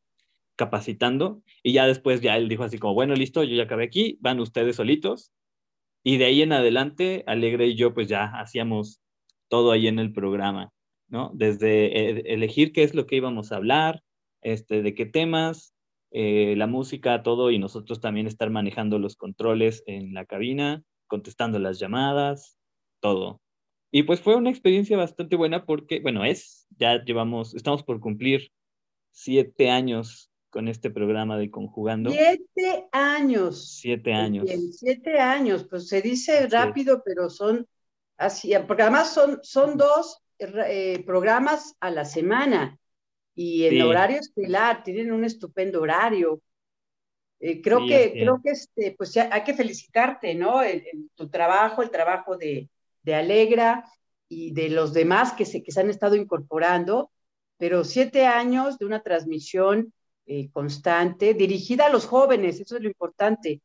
capacitando 0.61 1.43
y 1.63 1.73
ya 1.73 1.87
después 1.87 2.21
ya 2.21 2.37
él 2.37 2.47
dijo 2.51 2.65
así 2.65 2.79
como, 2.79 2.93
bueno, 2.93 3.15
listo, 3.15 3.43
yo 3.45 3.57
ya 3.57 3.63
acabé 3.63 3.85
aquí, 3.85 4.19
van 4.21 4.41
ustedes 4.41 4.77
solitos 4.77 5.33
y 6.05 6.19
de 6.19 6.27
ahí 6.27 6.43
en 6.43 6.53
adelante, 6.53 7.25
Alegre 7.27 7.69
y 7.69 7.77
yo 7.77 7.95
pues 7.95 8.09
ya 8.09 8.27
hacíamos 8.27 9.01
todo 9.49 9.73
ahí 9.73 9.89
en 9.89 9.99
el 9.99 10.13
programa, 10.13 10.71
¿no? 11.09 11.31
Desde 11.33 11.87
eh, 11.87 12.23
elegir 12.27 12.73
qué 12.73 12.83
es 12.83 12.95
lo 12.95 13.07
que 13.07 13.17
íbamos 13.17 13.53
a 13.53 13.57
hablar, 13.57 14.03
este, 14.43 14.83
de 14.83 14.95
qué 14.95 15.07
temas, 15.07 15.75
eh, 16.11 16.55
la 16.59 16.67
música, 16.67 17.23
todo, 17.23 17.51
y 17.51 17.59
nosotros 17.59 18.01
también 18.01 18.27
estar 18.27 18.51
manejando 18.51 18.99
los 18.99 19.17
controles 19.17 19.83
en 19.87 20.13
la 20.13 20.27
cabina, 20.27 20.83
contestando 21.07 21.59
las 21.59 21.79
llamadas, 21.79 22.59
todo. 23.01 23.41
Y 23.91 24.03
pues 24.03 24.21
fue 24.21 24.37
una 24.37 24.51
experiencia 24.51 24.99
bastante 24.99 25.37
buena 25.37 25.65
porque, 25.65 26.01
bueno, 26.01 26.23
es, 26.23 26.67
ya 26.79 27.03
llevamos, 27.03 27.55
estamos 27.55 27.83
por 27.83 27.99
cumplir 27.99 28.53
siete 29.11 29.71
años 29.71 30.30
con 30.51 30.69
este 30.69 30.91
programa 30.91 31.39
de 31.39 31.51
Conjugando. 31.51 32.11
Siete 32.11 32.89
años. 32.93 33.79
Siete 33.81 34.13
años. 34.13 34.47
siete 34.73 35.19
años, 35.19 35.67
pues 35.69 35.89
se 35.89 36.03
dice 36.03 36.47
rápido, 36.49 37.03
pero 37.05 37.31
son 37.31 37.67
así, 38.17 38.53
porque 38.67 38.83
además 38.83 39.15
son, 39.15 39.39
son 39.43 39.79
dos 39.79 40.23
eh, 40.39 41.03
programas 41.07 41.77
a 41.81 41.91
la 41.91 42.05
semana 42.05 42.79
y 43.35 43.65
el 43.65 43.81
horario 43.83 44.19
estelar, 44.19 44.83
tienen 44.83 45.13
un 45.13 45.25
estupendo 45.25 45.81
horario. 45.81 46.43
Eh, 47.39 47.63
creo 47.63 47.87
que, 47.87 48.13
creo 48.13 48.41
que 48.43 48.51
este, 48.51 48.95
pues 48.99 49.17
hay 49.17 49.43
que 49.45 49.55
felicitarte, 49.55 50.35
¿no? 50.35 50.61
tu 51.15 51.31
trabajo, 51.31 51.83
el 51.83 51.91
trabajo 51.91 52.37
de, 52.37 52.69
de, 53.03 53.15
Alegra 53.15 53.85
y 54.29 54.53
de 54.53 54.69
los 54.69 54.93
demás 54.93 55.33
que 55.33 55.47
se, 55.47 55.63
que 55.63 55.73
se 55.73 55.81
han 55.81 55.89
estado 55.89 56.17
incorporando, 56.17 57.11
pero 57.57 57.85
siete 57.85 58.27
años 58.27 58.79
de 58.79 58.85
una 58.85 59.03
transmisión 59.03 59.95
eh, 60.31 60.49
constante, 60.53 61.35
dirigida 61.35 61.87
a 61.87 61.91
los 61.91 62.07
jóvenes, 62.07 62.61
eso 62.61 62.77
es 62.77 62.83
lo 62.83 62.89
importante. 62.89 63.63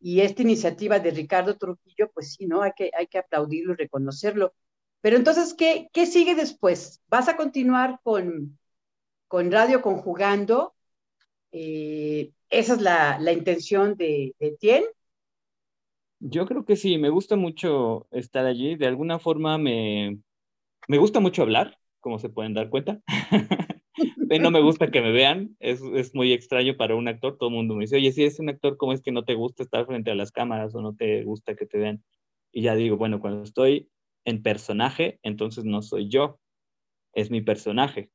Y 0.00 0.20
esta 0.20 0.42
iniciativa 0.42 0.98
de 0.98 1.12
Ricardo 1.12 1.56
Trujillo, 1.56 2.10
pues 2.12 2.34
sí, 2.34 2.46
¿no? 2.46 2.62
Hay 2.62 2.72
que, 2.76 2.90
hay 2.98 3.06
que 3.06 3.18
aplaudirlo 3.18 3.74
y 3.74 3.76
reconocerlo. 3.76 4.52
Pero 5.00 5.16
entonces, 5.16 5.54
¿qué, 5.54 5.88
qué 5.92 6.06
sigue 6.06 6.34
después? 6.34 7.00
¿Vas 7.08 7.28
a 7.28 7.36
continuar 7.36 8.00
con, 8.02 8.58
con 9.28 9.52
Radio 9.52 9.80
Conjugando. 9.80 10.74
Eh, 11.52 12.32
esa 12.50 12.74
es 12.74 12.80
la, 12.82 13.18
la 13.20 13.32
intención 13.32 13.96
de, 13.96 14.34
de 14.40 14.56
Tien. 14.58 14.84
Yo 16.20 16.46
creo 16.46 16.64
que 16.64 16.74
sí, 16.74 16.98
me 16.98 17.10
gusta 17.10 17.36
mucho 17.36 18.08
estar 18.10 18.44
allí. 18.44 18.74
De 18.74 18.86
alguna 18.88 19.20
forma 19.20 19.56
me, 19.56 20.18
me 20.88 20.98
gusta 20.98 21.20
mucho 21.20 21.42
hablar, 21.42 21.78
como 22.00 22.18
se 22.18 22.28
pueden 22.30 22.54
dar 22.54 22.70
cuenta. 22.70 23.00
no 24.40 24.50
me 24.50 24.60
gusta 24.60 24.90
que 24.90 25.00
me 25.00 25.12
vean, 25.12 25.56
es, 25.60 25.80
es, 25.94 26.14
muy 26.14 26.32
extraño 26.32 26.76
para 26.76 26.94
un 26.94 27.08
actor. 27.08 27.36
Todo 27.38 27.48
el 27.48 27.54
mundo 27.54 27.74
me 27.74 27.82
dice, 27.82 27.96
oye, 27.96 28.12
si 28.12 28.24
es 28.24 28.38
un 28.38 28.48
actor, 28.48 28.76
¿cómo 28.76 28.92
es 28.92 29.00
que 29.00 29.12
no 29.12 29.24
te 29.24 29.34
gusta 29.34 29.62
estar 29.62 29.86
frente 29.86 30.10
a 30.10 30.14
las 30.14 30.32
cámaras 30.32 30.74
o 30.74 30.82
no 30.82 30.94
te 30.94 31.24
gusta 31.24 31.56
que 31.56 31.66
te 31.66 31.78
vean? 31.78 32.04
Y 32.52 32.62
ya 32.62 32.74
digo, 32.74 32.96
bueno, 32.96 33.20
cuando 33.20 33.42
estoy 33.42 33.90
en 34.24 34.42
personaje, 34.42 35.18
entonces 35.22 35.64
no 35.64 35.82
soy 35.82 36.08
yo, 36.08 36.38
es 37.14 37.30
mi 37.30 37.40
personaje. 37.40 38.10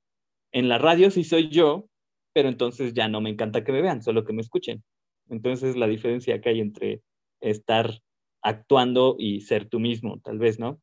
En 0.51 0.69
la 0.69 0.77
radio 0.77 1.09
sí 1.09 1.23
soy 1.23 1.49
yo, 1.49 1.87
pero 2.33 2.49
entonces 2.49 2.93
ya 2.93 3.07
no 3.07 3.21
me 3.21 3.29
encanta 3.29 3.63
que 3.63 3.71
me 3.71 3.81
vean, 3.81 4.03
solo 4.03 4.23
que 4.23 4.33
me 4.33 4.41
escuchen. 4.41 4.83
Entonces 5.29 5.75
la 5.75 5.87
diferencia 5.87 6.39
que 6.41 6.49
hay 6.49 6.59
entre 6.59 7.01
estar 7.41 7.99
actuando 8.43 9.15
y 9.17 9.41
ser 9.41 9.67
tú 9.69 9.79
mismo, 9.79 10.19
tal 10.19 10.37
vez, 10.37 10.59
¿no? 10.59 10.79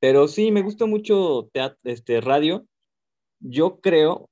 Pero 0.00 0.28
sí, 0.28 0.50
me 0.50 0.62
gusta 0.62 0.86
mucho 0.86 1.50
este, 1.84 2.20
radio. 2.20 2.66
Yo 3.40 3.80
creo 3.80 4.29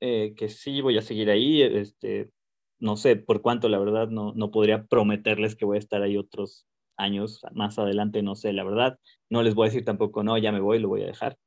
eh, 0.00 0.34
que 0.36 0.48
sí 0.48 0.80
voy 0.80 0.98
a 0.98 1.02
seguir 1.02 1.30
ahí. 1.30 1.62
Este, 1.62 2.30
no 2.78 2.96
sé 2.96 3.16
por 3.16 3.42
cuánto, 3.42 3.68
la 3.68 3.78
verdad, 3.78 4.08
no, 4.08 4.32
no 4.34 4.50
podría 4.50 4.84
prometerles 4.86 5.56
que 5.56 5.64
voy 5.64 5.76
a 5.76 5.80
estar 5.80 6.02
ahí 6.02 6.16
otros 6.16 6.66
años 6.96 7.42
más 7.52 7.78
adelante, 7.78 8.22
no 8.22 8.34
sé, 8.34 8.52
la 8.52 8.64
verdad. 8.64 8.98
No 9.30 9.42
les 9.42 9.54
voy 9.54 9.66
a 9.66 9.70
decir 9.70 9.84
tampoco, 9.84 10.22
no, 10.22 10.38
ya 10.38 10.52
me 10.52 10.60
voy, 10.60 10.78
lo 10.78 10.88
voy 10.88 11.02
a 11.02 11.06
dejar 11.06 11.38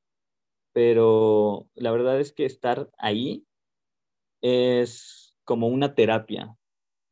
pero 0.74 1.68
la 1.76 1.92
verdad 1.92 2.20
es 2.20 2.34
que 2.34 2.46
estar 2.46 2.90
ahí 2.98 3.46
es 4.42 5.36
como 5.44 5.68
una 5.68 5.96
terapia, 5.96 6.56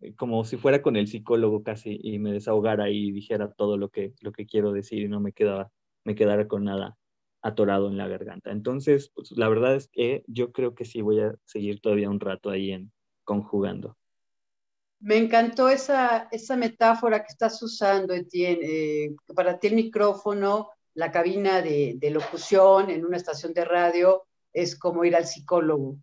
eh, 0.02 0.16
como 0.16 0.44
si 0.46 0.58
fuera 0.58 0.82
con 0.82 0.96
el 0.96 1.08
psicólogo 1.08 1.64
casi 1.64 2.00
y 2.02 2.20
me 2.20 2.32
desahogara 2.34 2.90
y 2.90 3.12
dijera 3.12 3.52
todo 3.52 3.78
lo 3.78 3.90
que, 3.90 4.14
lo 4.22 4.32
que 4.32 4.46
quiero 4.46 4.72
decir 4.72 5.04
y 5.04 5.10
no 5.10 5.20
me 5.20 5.34
quedaba, 5.34 5.72
me 6.06 6.16
quedara 6.16 6.48
con 6.48 6.64
nada 6.66 6.98
atorado 7.42 7.88
en 7.88 7.98
la 7.98 8.08
garganta. 8.08 8.52
Entonces, 8.52 9.12
pues, 9.14 9.32
la 9.32 9.50
verdad 9.50 9.76
es 9.76 9.88
que 9.88 10.24
yo 10.28 10.52
creo 10.52 10.76
que 10.76 10.86
sí 10.86 11.02
voy 11.02 11.22
a 11.22 11.36
seguir 11.46 11.80
todavía 11.80 12.10
un 12.10 12.20
rato 12.20 12.50
ahí 12.50 12.72
en 12.72 12.92
conjugando. 13.24 13.98
Me 15.00 15.18
encantó 15.18 15.70
esa, 15.70 16.28
esa 16.32 16.58
metáfora 16.58 17.20
que 17.24 17.32
estás 17.32 17.62
usando, 17.64 18.14
Etienne. 18.14 18.60
Eh, 18.64 19.16
para 19.34 19.58
ti 19.58 19.68
el 19.68 19.76
micrófono 19.76 20.70
la 21.00 21.12
cabina 21.12 21.62
de, 21.62 21.98
locución 22.12 22.90
en 22.90 23.06
una 23.06 23.16
estación 23.16 23.54
de 23.54 23.64
radio 23.64 24.24
es 24.52 24.78
como 24.78 25.06
ir 25.06 25.16
al 25.16 25.26
psicólogo 25.26 25.98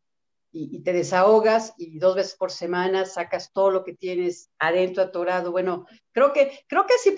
y, 0.52 0.80
te 0.80 0.94
desahogas 0.94 1.74
y 1.76 1.98
dos 1.98 2.16
veces 2.16 2.34
por 2.34 2.50
semana 2.50 3.04
sacas 3.04 3.52
todo 3.52 3.70
lo 3.70 3.84
que 3.84 3.92
tienes 3.92 4.48
adentro 4.58 5.02
atorado. 5.02 5.52
Bueno, 5.52 5.84
creo 6.12 6.32
que, 6.32 6.60
creo 6.66 6.86
que 6.86 6.94
sí, 6.96 7.14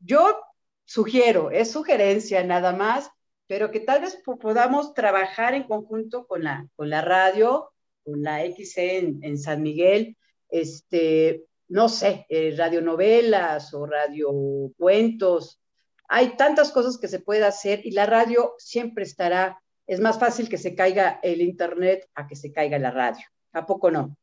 yo 0.00 0.40
sugiero, 0.84 1.52
es 1.52 1.70
sugerencia 1.70 2.42
nada 2.42 2.72
más, 2.72 3.12
pero 3.50 3.72
que 3.72 3.80
tal 3.80 4.02
vez 4.02 4.16
podamos 4.40 4.94
trabajar 4.94 5.54
en 5.54 5.64
conjunto 5.64 6.24
con 6.28 6.44
la, 6.44 6.68
con 6.76 6.88
la 6.88 7.00
radio, 7.00 7.72
con 8.04 8.22
la 8.22 8.44
XC 8.46 9.18
en, 9.22 9.38
San 9.38 9.60
Miguel, 9.60 10.16
este, 10.50 11.46
no 11.66 11.88
sé, 11.88 12.26
eh, 12.28 12.54
radionovelas 12.56 13.74
o 13.74 13.86
radiocuentos, 13.86 15.60
hay 16.08 16.36
tantas 16.36 16.70
cosas 16.70 16.96
que 16.96 17.08
se 17.08 17.18
puede 17.18 17.44
hacer 17.44 17.80
y 17.84 17.90
la 17.90 18.06
radio 18.06 18.54
siempre 18.58 19.02
estará. 19.02 19.60
Es 19.88 19.98
más 19.98 20.20
fácil 20.20 20.48
que 20.48 20.56
se 20.56 20.76
caiga 20.76 21.18
el 21.20 21.40
Internet 21.40 22.08
a 22.14 22.28
que 22.28 22.36
se 22.36 22.52
caiga 22.52 22.78
la 22.78 22.92
radio. 22.92 23.26
¿A 23.52 23.66
poco 23.66 23.90
no? 23.90 24.16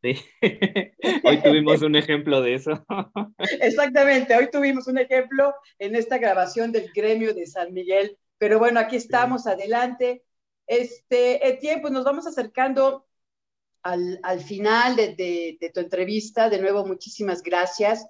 Sí, 0.00 0.14
hoy 1.22 1.42
tuvimos 1.42 1.82
un 1.82 1.96
ejemplo 1.96 2.40
de 2.40 2.54
eso. 2.54 2.82
Exactamente, 3.60 4.34
hoy 4.34 4.48
tuvimos 4.50 4.86
un 4.86 4.96
ejemplo 4.96 5.52
en 5.78 5.96
esta 5.96 6.16
grabación 6.16 6.72
del 6.72 6.90
gremio 6.94 7.34
de 7.34 7.46
San 7.46 7.74
Miguel. 7.74 8.16
Pero 8.38 8.58
bueno, 8.58 8.80
aquí 8.80 8.96
estamos, 8.96 9.46
adelante. 9.46 10.24
Este, 10.66 11.46
Etienne, 11.48 11.80
pues 11.80 11.92
nos 11.92 12.04
vamos 12.04 12.26
acercando 12.26 13.06
al, 13.82 14.40
final 14.40 14.96
de, 14.96 15.56
de, 15.60 15.70
tu 15.70 15.80
entrevista. 15.80 16.48
De 16.48 16.60
nuevo, 16.60 16.86
muchísimas 16.86 17.42
gracias. 17.42 18.06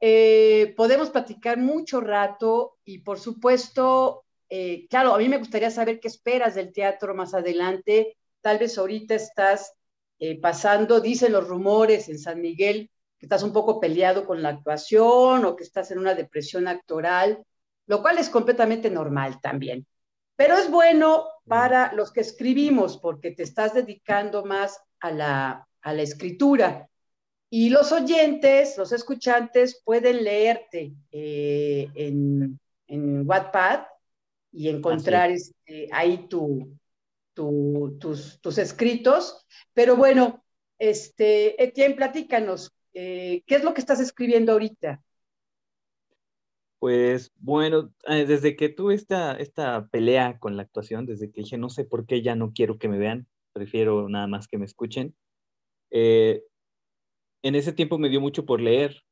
Eh, 0.00 0.74
podemos 0.76 1.10
platicar 1.10 1.58
mucho 1.58 2.00
rato 2.00 2.78
y 2.84 2.98
por 2.98 3.18
supuesto, 3.18 4.24
eh, 4.48 4.86
claro, 4.88 5.14
a 5.14 5.18
mí 5.18 5.28
me 5.28 5.38
gustaría 5.38 5.70
saber 5.70 6.00
qué 6.00 6.08
esperas 6.08 6.54
del 6.54 6.72
teatro 6.72 7.14
más 7.14 7.34
adelante. 7.34 8.16
Tal 8.40 8.58
vez 8.58 8.76
ahorita 8.76 9.14
estás 9.14 9.72
eh, 10.18 10.38
pasando, 10.40 11.00
dicen 11.00 11.32
los 11.32 11.48
rumores 11.48 12.08
en 12.08 12.18
San 12.18 12.40
Miguel, 12.40 12.90
que 13.18 13.26
estás 13.26 13.42
un 13.42 13.52
poco 13.52 13.80
peleado 13.80 14.26
con 14.26 14.42
la 14.42 14.50
actuación 14.50 15.44
o 15.44 15.56
que 15.56 15.64
estás 15.64 15.90
en 15.90 15.98
una 15.98 16.14
depresión 16.14 16.68
actoral, 16.68 17.42
lo 17.86 18.02
cual 18.02 18.18
es 18.18 18.28
completamente 18.28 18.90
normal 18.90 19.40
también. 19.40 19.86
Pero 20.36 20.56
es 20.56 20.70
bueno 20.70 21.26
para 21.46 21.92
los 21.94 22.12
que 22.12 22.20
escribimos 22.20 22.98
porque 22.98 23.30
te 23.30 23.42
estás 23.42 23.74
dedicando 23.74 24.44
más 24.44 24.78
a 25.00 25.10
la, 25.10 25.68
a 25.80 25.92
la 25.92 26.02
escritura. 26.02 26.88
Y 27.48 27.70
los 27.70 27.92
oyentes, 27.92 28.76
los 28.76 28.92
escuchantes 28.92 29.80
pueden 29.84 30.24
leerte 30.24 30.92
eh, 31.12 31.88
en, 31.94 32.58
en 32.88 33.26
Wattpad 33.26 33.86
y 34.52 34.68
encontrar 34.68 35.30
este, 35.30 35.88
ahí 35.92 36.28
tu, 36.28 36.76
tus, 37.34 38.40
tus, 38.40 38.58
escritos. 38.58 39.46
Pero 39.74 39.96
bueno, 39.96 40.44
este, 40.78 41.62
Etienne, 41.62 41.94
platícanos, 41.94 42.72
eh, 42.94 43.42
¿qué 43.46 43.56
es 43.56 43.64
lo 43.64 43.74
que 43.74 43.80
estás 43.80 44.00
escribiendo 44.00 44.52
ahorita? 44.52 45.02
Pues 46.78 47.32
bueno, 47.36 47.92
eh, 48.06 48.26
desde 48.26 48.56
que 48.56 48.68
tuve 48.68 48.94
esta, 48.94 49.32
esta 49.36 49.88
pelea 49.88 50.38
con 50.38 50.56
la 50.56 50.62
actuación, 50.62 51.06
desde 51.06 51.30
que 51.30 51.42
dije, 51.42 51.56
no 51.58 51.70
sé 51.70 51.84
por 51.84 52.06
qué 52.06 52.22
ya 52.22 52.34
no 52.34 52.52
quiero 52.52 52.78
que 52.78 52.88
me 52.88 52.98
vean, 52.98 53.26
prefiero 53.52 54.08
nada 54.08 54.26
más 54.26 54.46
que 54.46 54.58
me 54.58 54.66
escuchen, 54.66 55.14
eh, 55.90 56.42
en 57.42 57.54
ese 57.54 57.72
tiempo 57.72 57.98
me 57.98 58.08
dio 58.08 58.20
mucho 58.20 58.44
por 58.44 58.60
leer. 58.60 59.02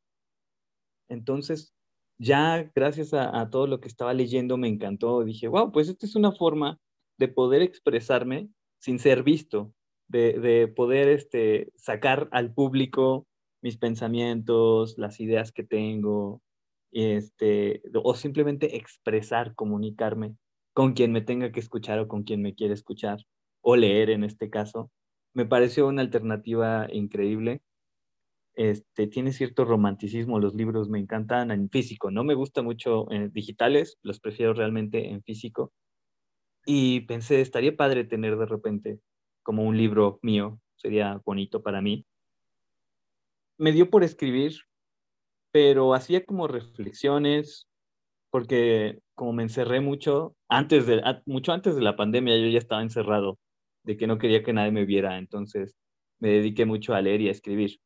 Entonces, 1.09 1.75
ya 2.19 2.71
gracias 2.75 3.15
a, 3.15 3.49
todo 3.51 3.67
lo 3.67 3.81
que 3.81 3.89
estaba 3.89 4.15
leyendo 4.15 4.57
me 4.57 4.69
encantó. 4.69 5.25
Dije, 5.25 5.49
wow, 5.49 5.73
pues 5.73 5.89
esta 5.89 6.07
es 6.07 6.17
una 6.17 6.33
forma 6.33 6.79
de 7.19 7.29
poder 7.29 7.63
expresarme 7.63 8.49
sin 8.79 8.99
ser 8.99 9.23
visto. 9.23 9.73
de, 10.09 10.39
de 10.39 10.69
poder 10.69 11.09
este, 11.09 11.73
sacar 11.77 12.29
al 12.33 12.53
público 12.53 13.27
mis 13.63 13.79
pensamientos, 13.79 14.99
las 14.99 15.21
ideas 15.21 15.51
que 15.51 15.65
tengo, 15.65 16.43
este, 16.95 17.83
o 17.95 18.15
simplemente 18.15 18.77
expresar, 18.77 19.55
comunicarme 19.55 20.37
con 20.73 20.95
quien 20.95 21.13
me 21.13 21.21
tenga 21.21 21.53
que 21.53 21.61
escuchar 21.61 21.99
o 21.99 22.09
con 22.09 22.25
quien 22.25 22.43
me 22.43 22.55
quiere 22.55 22.75
escuchar, 22.75 23.19
o 23.61 23.77
leer 23.77 24.11
en 24.11 24.25
este 24.25 24.51
caso, 24.51 24.91
me 25.35 25.47
pareció 25.47 25.87
una 25.89 26.03
alternativa 26.03 26.89
increíble. 26.93 27.63
Este, 28.55 29.09
tiene 29.09 29.33
cierto 29.33 29.65
romanticismo, 29.65 30.39
los 30.39 30.55
libros 30.55 30.89
me 30.89 31.01
encantan 31.01 31.51
en 31.51 31.69
físico, 31.71 32.11
no 32.11 32.25
me 32.25 32.35
gusta 32.35 32.63
mucho 32.63 33.11
en 33.11 33.33
digitales, 33.33 33.99
los 34.03 34.21
prefiero 34.21 34.55
realmente 34.55 35.11
en 35.11 35.23
físico. 35.23 35.73
Y 36.67 37.01
pensé, 37.03 37.41
estaría 37.41 37.77
padre 37.77 38.05
tener 38.05 38.37
de 38.39 38.47
repente 38.47 39.01
como 39.43 39.65
un 39.65 39.77
libro 39.77 40.19
mío, 40.23 40.61
sería 40.77 41.21
bonito 41.25 41.63
para 41.63 41.83
mí 41.83 42.07
me 43.59 43.73
dio 43.73 43.91
por 43.91 44.05
escribir, 44.05 44.57
pero 45.55 45.95
hacía 45.95 46.25
como 46.25 46.49
reflexiones, 46.49 47.69
porque 48.33 48.99
como 49.15 49.33
me 49.33 49.45
encerré 49.45 49.81
mucho, 49.81 50.35
antes 50.49 50.89
de, 50.89 51.01
mucho 51.27 51.53
antes 51.53 51.77
de 51.77 51.81
la 51.81 51.95
pandemia 51.95 52.37
yo 52.37 52.49
ya 52.49 52.59
estaba 52.59 52.83
encerrado, 52.83 53.39
de 53.85 53.97
que 53.97 54.09
no 54.09 54.19
quería 54.19 54.43
que 54.43 54.53
nadie 54.53 54.73
me 54.73 54.85
viera, 54.85 55.17
entonces 55.17 55.77
me 56.19 56.31
dediqué 56.31 56.67
mucho 56.67 56.93
a 56.93 57.01
leer 57.01 57.21
y 57.21 57.29
a 57.29 57.31
escribir. 57.31 57.79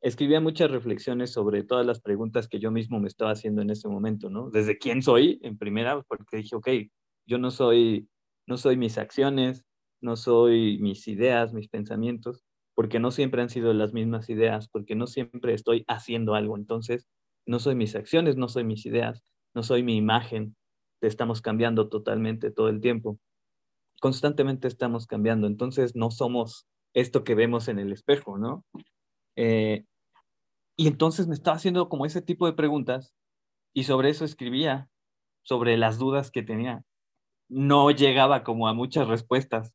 Escribía 0.00 0.40
muchas 0.40 0.70
reflexiones 0.70 1.30
sobre 1.30 1.62
todas 1.62 1.84
las 1.84 2.00
preguntas 2.00 2.48
que 2.48 2.58
yo 2.58 2.70
mismo 2.70 2.98
me 3.00 3.08
estaba 3.08 3.32
haciendo 3.32 3.60
en 3.60 3.68
ese 3.68 3.86
momento, 3.86 4.30
¿no? 4.30 4.48
Desde 4.48 4.78
quién 4.78 5.02
soy, 5.02 5.38
en 5.42 5.58
primera, 5.58 6.00
porque 6.08 6.38
dije, 6.38 6.56
ok, 6.56 6.68
yo 7.26 7.36
no 7.36 7.50
soy, 7.50 8.08
no 8.46 8.56
soy 8.56 8.78
mis 8.78 8.96
acciones, 8.96 9.66
no 10.00 10.16
soy 10.16 10.78
mis 10.78 11.06
ideas, 11.06 11.52
mis 11.52 11.68
pensamientos, 11.68 12.46
porque 12.74 12.98
no 12.98 13.10
siempre 13.10 13.42
han 13.42 13.50
sido 13.50 13.72
las 13.72 13.92
mismas 13.92 14.28
ideas, 14.28 14.68
porque 14.68 14.94
no 14.94 15.06
siempre 15.06 15.54
estoy 15.54 15.84
haciendo 15.88 16.34
algo. 16.34 16.56
Entonces, 16.56 17.06
no 17.46 17.58
soy 17.58 17.74
mis 17.74 17.94
acciones, 17.94 18.36
no 18.36 18.48
soy 18.48 18.64
mis 18.64 18.84
ideas, 18.86 19.22
no 19.54 19.62
soy 19.62 19.82
mi 19.82 19.96
imagen. 19.96 20.56
Estamos 21.00 21.42
cambiando 21.42 21.88
totalmente 21.88 22.50
todo 22.50 22.68
el 22.68 22.80
tiempo. 22.80 23.18
Constantemente 24.00 24.68
estamos 24.68 25.06
cambiando. 25.06 25.46
Entonces, 25.46 25.94
no 25.94 26.10
somos 26.10 26.66
esto 26.94 27.24
que 27.24 27.34
vemos 27.34 27.68
en 27.68 27.78
el 27.78 27.92
espejo, 27.92 28.38
¿no? 28.38 28.64
Eh, 29.36 29.84
y 30.76 30.88
entonces 30.88 31.26
me 31.28 31.34
estaba 31.34 31.56
haciendo 31.56 31.88
como 31.88 32.06
ese 32.06 32.22
tipo 32.22 32.46
de 32.46 32.52
preguntas 32.52 33.14
y 33.72 33.84
sobre 33.84 34.08
eso 34.10 34.24
escribía, 34.24 34.88
sobre 35.42 35.76
las 35.76 35.98
dudas 35.98 36.30
que 36.30 36.42
tenía. 36.42 36.84
No 37.48 37.90
llegaba 37.90 38.42
como 38.42 38.68
a 38.68 38.74
muchas 38.74 39.06
respuestas, 39.06 39.72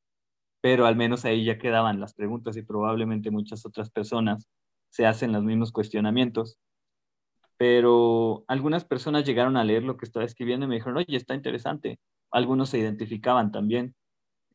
pero 0.62 0.86
al 0.86 0.96
menos 0.96 1.26
ahí 1.26 1.46
ya 1.46 1.58
quedaban 1.58 2.00
las 2.00 2.14
preguntas 2.14 2.58
y 2.58 2.64
probablemente 2.64 3.32
muchas 3.32 3.66
otras 3.66 3.90
personas 3.90 4.48
se 4.90 5.06
hacen 5.06 5.32
los 5.32 5.44
mismos 5.44 5.72
cuestionamientos. 5.72 6.58
Pero 7.58 8.46
algunas 8.48 8.86
personas 8.86 9.26
llegaron 9.26 9.58
a 9.58 9.64
leer 9.64 9.84
lo 9.84 9.98
que 9.98 10.06
estaba 10.06 10.26
escribiendo 10.26 10.66
y 10.66 10.70
me 10.70 10.76
dijeron, 10.76 10.98
oye, 10.98 11.18
está 11.18 11.36
interesante. 11.36 12.00
Algunos 12.32 12.70
se 12.70 12.80
identificaban 12.80 13.52
también. 13.52 13.96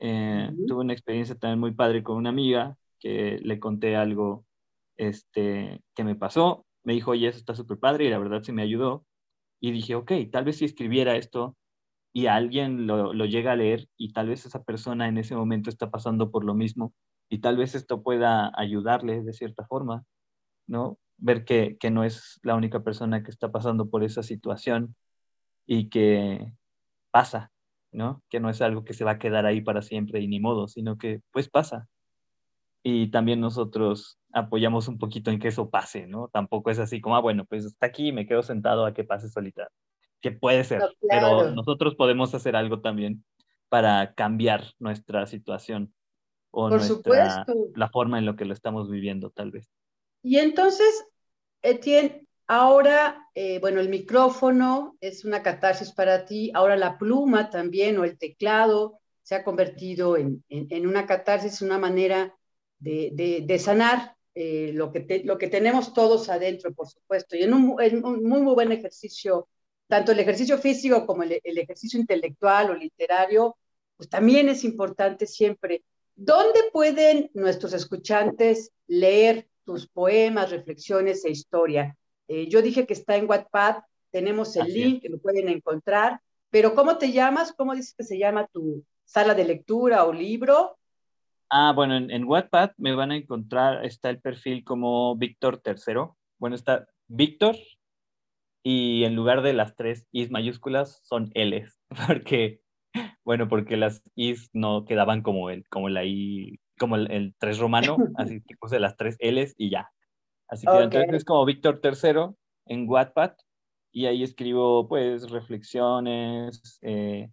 Eh, 0.01 0.51
tuve 0.67 0.81
una 0.81 0.93
experiencia 0.95 1.37
también 1.37 1.61
muy 1.61 1.73
padre 1.73 2.03
con 2.03 2.17
una 2.17 2.31
amiga 2.31 2.77
que 2.99 3.38
le 3.43 3.61
conté 3.61 3.97
algo 3.97 4.47
este, 4.97 5.83
que 5.95 6.05
me 6.05 6.17
pasó. 6.17 6.67
Me 6.83 6.95
dijo, 6.95 7.12
oye, 7.12 7.29
eso 7.29 7.38
está 7.38 7.55
súper 7.55 7.79
padre 7.79 8.07
y 8.07 8.11
la 8.11 8.19
verdad 8.19 8.43
sí 8.43 8.53
me 8.53 8.62
ayudó. 8.62 9.07
Y 9.61 9.73
dije, 9.73 9.95
ok, 9.97 10.12
tal 10.33 10.45
vez 10.45 10.59
si 10.59 10.64
escribiera 10.67 11.17
esto 11.17 11.57
y 12.14 12.29
alguien 12.29 12.87
lo, 12.87 13.12
llega 13.27 13.53
a 13.53 13.57
leer 13.57 13.88
y 13.96 14.12
tal 14.12 14.29
vez 14.29 14.46
esa 14.46 14.62
persona 14.62 15.09
en 15.09 15.18
ese 15.18 15.35
momento 15.35 15.68
está 15.68 15.90
pasando 15.90 16.31
por 16.31 16.44
lo 16.44 16.55
mismo 16.55 16.94
y 17.29 17.40
tal 17.40 17.57
vez 17.57 17.74
esto 17.74 18.03
pueda 18.03 18.53
ayudarle 18.57 19.22
de 19.22 19.33
cierta 19.33 19.66
forma, 19.66 20.05
¿no? 20.68 20.98
Ver 21.18 21.44
que, 21.44 21.77
que 21.79 21.90
no 21.90 22.05
es 22.05 22.40
la 22.44 22.55
única 22.55 22.85
persona 22.85 23.24
que 23.24 23.31
está 23.33 23.50
pasando 23.53 23.90
por 23.90 24.05
esa 24.05 24.22
situación 24.22 24.96
y 25.66 25.88
que 25.90 26.53
pasa, 27.11 27.53
¿no? 27.92 28.22
Que 28.31 28.40
no 28.40 28.50
es 28.50 28.62
algo 28.62 28.85
que 28.85 28.94
se 28.94 29.05
va 29.05 29.12
a 29.12 29.18
quedar 29.18 29.46
ahí 29.46 29.61
para 29.61 29.83
siempre 29.83 30.20
y 30.20 30.29
ni 30.29 30.40
modo, 30.40 30.68
sino 30.68 30.98
que 30.98 31.20
pues 31.33 31.48
pasa. 31.50 31.88
Y 32.85 33.11
también 33.11 33.40
nosotros 33.40 34.18
apoyamos 34.33 34.88
un 34.88 34.98
poquito 34.98 35.31
en 35.33 35.40
que 35.40 35.48
eso 35.48 35.70
pase, 35.70 36.07
¿no? 36.07 36.29
Tampoco 36.29 36.70
es 36.70 36.79
así 36.79 37.00
como, 37.00 37.16
ah, 37.16 37.20
bueno, 37.20 37.44
pues 37.46 37.64
está 37.64 37.87
aquí, 37.87 38.12
me 38.12 38.27
quedo 38.27 38.42
sentado 38.42 38.87
a 38.87 38.94
que 38.94 39.05
pase 39.05 39.29
solita 39.29 39.68
que 40.25 40.33
puede 40.33 40.65
ser, 40.65 40.81
pero 41.07 41.51
nosotros 41.51 41.97
podemos 41.97 42.35
hacer 42.35 42.57
algo 42.57 42.81
también 42.81 43.23
para 43.69 44.15
cambiar 44.15 44.73
nuestra 44.79 45.27
situación 45.27 45.93
o 46.51 46.71
nuestra, 46.71 47.45
la 47.75 47.91
forma 47.91 48.19
en 48.19 48.25
la 48.25 48.35
que 48.35 48.47
lo 48.47 48.55
estamos 48.55 48.91
viviendo, 48.91 49.29
tal 49.29 49.51
vez. 49.51 49.71
Y 50.23 50.39
entonces, 50.39 51.05
Etienne, 51.61 52.27
ahora, 52.47 53.29
eh, 53.35 53.59
bueno, 53.61 53.81
el 53.81 53.91
micrófono 53.91 54.97
es 55.03 55.27
una 55.27 55.43
catarsis 55.43 55.93
para 55.93 56.25
ti, 56.25 56.51
ahora 56.55 56.79
la 56.79 56.97
pluma 56.97 57.51
también 57.51 57.99
o 57.99 58.05
el 58.05 58.17
teclado 58.17 59.01
se 59.21 59.35
ha 59.35 59.45
convertido 59.45 60.17
en, 60.17 60.43
en, 60.49 60.87
una 60.87 61.05
catarsis, 61.05 61.61
una 61.61 61.79
manera 61.79 62.35
de, 62.79 63.43
de, 63.47 63.59
sanar 63.59 64.17
eh, 64.35 64.71
lo, 64.73 64.91
que 64.91 65.21
lo 65.23 65.37
que 65.37 65.49
tenemos 65.49 65.93
todos 65.93 66.31
adentro, 66.31 66.73
por 66.73 66.89
supuesto, 66.89 67.37
y 67.37 67.43
en 67.43 67.53
un, 67.53 67.77
en 67.83 68.03
un 68.03 68.25
muy, 68.25 68.41
muy 68.41 68.55
buen 68.55 68.73
ejercicio 68.73 69.49
tanto 69.94 70.11
el 70.11 70.18
ejercicio 70.18 70.59
físico 70.59 71.07
como 71.07 71.22
el, 71.22 71.40
ejercicio 71.44 72.00
intelectual 72.00 72.68
o 72.68 72.74
literario, 72.74 73.57
pues 73.96 74.09
también 74.09 74.48
es 74.48 74.64
importante 74.64 75.24
siempre. 75.24 75.85
¿Dónde 76.16 76.59
pueden 76.72 77.30
nuestros 77.33 77.72
escuchantes 77.74 78.72
leer 78.88 79.46
tus 79.64 79.87
poemas, 79.87 80.50
reflexiones 80.50 81.24
e 81.24 81.30
historia? 81.30 81.96
Eh, 82.26 82.48
yo 82.48 82.61
dije 82.61 82.88
que 82.88 82.94
está 82.94 83.14
en 83.14 83.30
Wattpad, 83.30 83.85
tenemos 84.11 84.57
el 84.57 84.66
link, 84.66 85.02
que 85.02 85.11
lo 85.11 85.18
pueden 85.18 85.48
encontrar, 85.48 86.20
pero 86.50 86.74
¿cómo 86.74 86.98
te 86.98 87.12
llamas? 87.12 87.52
¿Cómo 87.52 87.72
dices 87.72 87.94
que 87.96 88.02
se 88.02 88.18
llama 88.18 88.48
tu 88.52 88.85
sala 89.04 89.33
de 89.33 89.44
lectura 89.44 90.07
o 90.07 90.12
libro? 90.12 90.76
Ah, 91.50 91.72
bueno, 91.72 91.96
en, 91.96 92.11
en 92.11 92.24
Wattpad 92.24 92.72
me 92.78 92.96
van 92.96 93.12
a 93.12 93.16
encontrar, 93.16 93.85
está 93.85 94.11
el 94.11 94.20
perfil 94.20 94.64
como 94.64 95.14
Víctor 95.14 95.59
Tercero. 95.59 96.16
Bueno, 96.40 96.57
está 96.57 96.88
Víctor 97.07 97.54
y 98.66 99.05
en 99.05 99.14
lugar 99.14 99.42
de 99.42 99.53
las 99.53 99.77
tres 99.77 100.09
Is 100.11 100.31
mayúsculas 100.31 101.00
son 101.05 101.31
Ls, 101.35 101.79
porque, 102.09 102.62
bueno, 103.22 103.46
porque 103.46 103.77
las 103.77 104.03
Is 104.16 104.48
no 104.55 104.87
quedaban 104.87 105.22
como 105.22 105.50
el, 105.50 105.68
como 105.68 105.90
la 105.90 106.05
I, 106.05 106.59
como 106.79 106.96
el, 106.96 107.35
tres 107.38 107.59
romano, 107.59 107.96
así 108.16 108.40
que 108.40 108.57
puse 108.57 108.81
las 108.81 108.96
tres 108.96 109.16
Ls 109.20 109.55
y 109.59 109.70
ya. 109.70 109.90
Así 110.48 110.66
que 110.66 110.83
entonces 110.83 111.12
es 111.12 111.24
como 111.24 111.44
Víctor 111.44 111.81
III 111.83 112.35
en 112.66 112.88
Wattpad 112.88 113.33
y 113.92 114.07
ahí 114.07 114.22
escribo 114.22 114.88
pues 114.88 115.31
reflexiones 115.31 116.79
eh, 116.83 117.31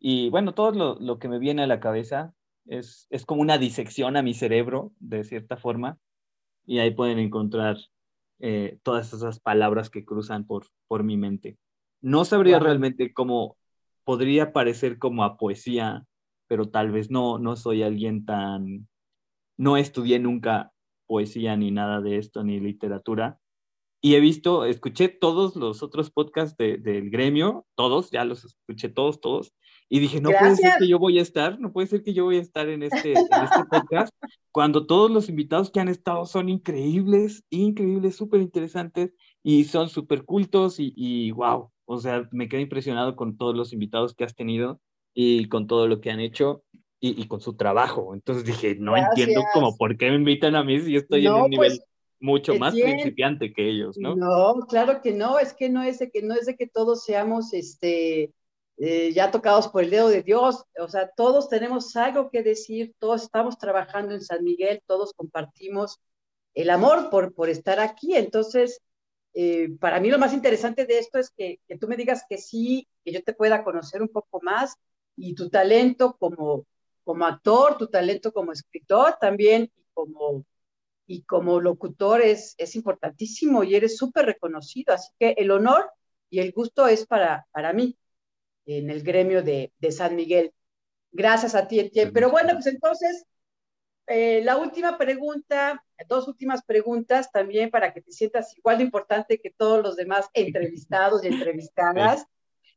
y 0.00 0.30
bueno, 0.30 0.54
todo 0.54 0.72
lo, 0.72 0.94
lo, 1.00 1.18
que 1.18 1.28
me 1.28 1.38
viene 1.38 1.62
a 1.62 1.66
la 1.66 1.80
cabeza 1.80 2.34
es, 2.66 3.06
es 3.10 3.26
como 3.26 3.42
una 3.42 3.58
disección 3.58 4.16
a 4.16 4.22
mi 4.22 4.34
cerebro 4.34 4.92
de 5.00 5.24
cierta 5.24 5.56
forma 5.56 5.98
y 6.66 6.78
ahí 6.78 6.92
pueden 6.92 7.18
encontrar 7.18 7.78
eh, 8.40 8.78
todas 8.82 9.12
esas 9.12 9.40
palabras 9.40 9.90
que 9.90 10.04
cruzan 10.04 10.46
por, 10.46 10.66
por 10.86 11.04
mi 11.04 11.16
mente. 11.16 11.58
No 12.00 12.24
sabría 12.24 12.58
realmente 12.58 13.12
cómo 13.12 13.56
podría 14.04 14.52
parecer 14.52 14.98
como 14.98 15.24
a 15.24 15.36
poesía, 15.36 16.06
pero 16.46 16.70
tal 16.70 16.90
vez 16.90 17.10
no, 17.10 17.38
no 17.38 17.56
soy 17.56 17.82
alguien 17.82 18.24
tan, 18.24 18.88
no 19.56 19.76
estudié 19.76 20.18
nunca 20.18 20.72
poesía 21.06 21.56
ni 21.56 21.70
nada 21.70 22.00
de 22.00 22.18
esto, 22.18 22.44
ni 22.44 22.60
literatura. 22.60 23.40
Y 24.00 24.14
he 24.14 24.20
visto, 24.20 24.64
escuché 24.64 25.08
todos 25.08 25.56
los 25.56 25.82
otros 25.82 26.10
podcasts 26.10 26.56
del 26.56 27.10
gremio, 27.10 27.66
todos, 27.74 28.10
ya 28.12 28.24
los 28.24 28.44
escuché 28.44 28.88
todos, 28.88 29.20
todos, 29.20 29.52
y 29.88 30.00
dije, 30.00 30.20
no 30.20 30.30
puede 30.30 30.56
ser 30.56 30.74
que 30.78 30.86
yo 30.86 30.98
voy 30.98 31.18
a 31.18 31.22
estar, 31.22 31.58
no 31.58 31.72
puede 31.72 31.86
ser 31.86 32.02
que 32.02 32.12
yo 32.12 32.24
voy 32.24 32.36
a 32.36 32.42
estar 32.42 32.68
en 32.68 32.82
este, 32.82 33.12
en 33.12 33.18
este 33.18 33.64
podcast, 33.70 34.14
cuando 34.52 34.86
todos 34.86 35.10
los 35.10 35.28
invitados 35.28 35.70
que 35.70 35.80
han 35.80 35.88
estado 35.88 36.26
son 36.26 36.48
increíbles, 36.48 37.44
increíbles, 37.48 38.16
súper 38.16 38.42
interesantes 38.42 39.14
y 39.42 39.64
son 39.64 39.88
súper 39.88 40.24
cultos 40.24 40.78
y, 40.78 40.92
y 40.94 41.30
wow, 41.30 41.70
o 41.86 41.98
sea, 41.98 42.28
me 42.32 42.48
quedé 42.48 42.60
impresionado 42.60 43.16
con 43.16 43.38
todos 43.38 43.56
los 43.56 43.72
invitados 43.72 44.14
que 44.14 44.24
has 44.24 44.34
tenido 44.34 44.80
y 45.14 45.48
con 45.48 45.66
todo 45.66 45.86
lo 45.88 46.00
que 46.00 46.10
han 46.10 46.20
hecho 46.20 46.64
y, 47.00 47.20
y 47.20 47.26
con 47.26 47.40
su 47.40 47.56
trabajo. 47.56 48.14
Entonces 48.14 48.44
dije, 48.44 48.76
no 48.78 48.94
entiendo 48.94 49.42
como 49.54 49.76
por 49.76 49.96
qué 49.96 50.10
me 50.10 50.16
invitan 50.16 50.54
a 50.54 50.64
mí 50.64 50.80
si 50.80 50.92
yo 50.92 50.98
estoy 50.98 51.26
en 51.26 51.32
un 51.32 51.48
nivel 51.48 51.70
pues, 51.70 51.84
mucho 52.20 52.54
más 52.56 52.74
principiante 52.74 53.52
que 53.52 53.70
ellos, 53.70 53.96
¿no? 53.98 54.16
No, 54.16 54.66
claro 54.68 55.00
que 55.02 55.12
no, 55.12 55.38
es 55.38 55.54
que 55.54 55.70
no 55.70 55.82
es 55.82 55.98
de 55.98 56.10
que 56.10 56.22
no 56.22 56.34
es 56.34 56.46
de 56.46 56.56
que 56.56 56.66
todos 56.66 57.04
seamos 57.04 57.54
este 57.54 58.34
eh, 58.80 59.12
ya 59.12 59.30
tocados 59.32 59.68
por 59.68 59.82
el 59.82 59.90
dedo 59.90 60.08
de 60.08 60.22
Dios, 60.22 60.64
o 60.78 60.88
sea, 60.88 61.10
todos 61.16 61.48
tenemos 61.48 61.96
algo 61.96 62.30
que 62.30 62.44
decir, 62.44 62.94
todos 63.00 63.22
estamos 63.22 63.58
trabajando 63.58 64.14
en 64.14 64.22
San 64.22 64.44
Miguel, 64.44 64.82
todos 64.86 65.12
compartimos 65.14 65.98
el 66.54 66.70
amor 66.70 67.10
por, 67.10 67.34
por 67.34 67.48
estar 67.48 67.80
aquí, 67.80 68.14
entonces, 68.14 68.80
eh, 69.34 69.70
para 69.80 69.98
mí 70.00 70.10
lo 70.10 70.18
más 70.18 70.32
interesante 70.32 70.86
de 70.86 70.98
esto 70.98 71.18
es 71.18 71.30
que, 71.30 71.60
que, 71.66 71.76
tú 71.76 71.88
me 71.88 71.96
digas 71.96 72.24
que 72.28 72.38
sí, 72.38 72.86
que 73.04 73.12
yo 73.12 73.22
te 73.24 73.34
pueda 73.34 73.64
conocer 73.64 74.00
un 74.00 74.08
poco 74.08 74.40
más 74.42 74.76
y 75.16 75.34
tu 75.34 75.50
talento 75.50 76.16
como, 76.16 76.64
como 77.02 77.26
actor, 77.26 77.76
tu 77.78 77.88
talento 77.88 78.32
como 78.32 78.52
escritor 78.52 79.16
también 79.20 79.72
y 79.76 79.84
como, 79.92 80.44
y 81.06 81.22
como 81.22 81.60
locutor 81.60 82.20
es, 82.22 82.54
es 82.58 82.76
importantísimo 82.76 83.64
y 83.64 83.74
eres 83.74 83.96
súper 83.96 84.26
reconocido. 84.26 84.94
Así 84.94 85.10
que 85.18 85.30
el 85.36 85.50
honor 85.50 85.90
y 86.30 86.40
el 86.40 86.52
gusto 86.52 86.86
es 86.86 87.06
para, 87.06 87.46
para 87.52 87.72
mí 87.72 87.96
en 88.68 88.90
el 88.90 89.02
gremio 89.02 89.42
de, 89.42 89.72
de 89.78 89.92
San 89.92 90.14
Miguel. 90.14 90.52
Gracias 91.10 91.54
a 91.54 91.66
ti, 91.66 91.80
Etienne. 91.80 92.12
Pero 92.12 92.30
bueno, 92.30 92.52
pues 92.52 92.66
entonces, 92.66 93.24
eh, 94.06 94.42
la 94.44 94.56
última 94.58 94.98
pregunta, 94.98 95.84
dos 96.06 96.28
últimas 96.28 96.62
preguntas 96.64 97.32
también 97.32 97.70
para 97.70 97.92
que 97.92 98.02
te 98.02 98.12
sientas 98.12 98.56
igual 98.56 98.78
de 98.78 98.84
importante 98.84 99.40
que 99.40 99.50
todos 99.50 99.82
los 99.82 99.96
demás 99.96 100.28
entrevistados 100.34 101.24
y 101.24 101.28
entrevistadas, 101.28 102.26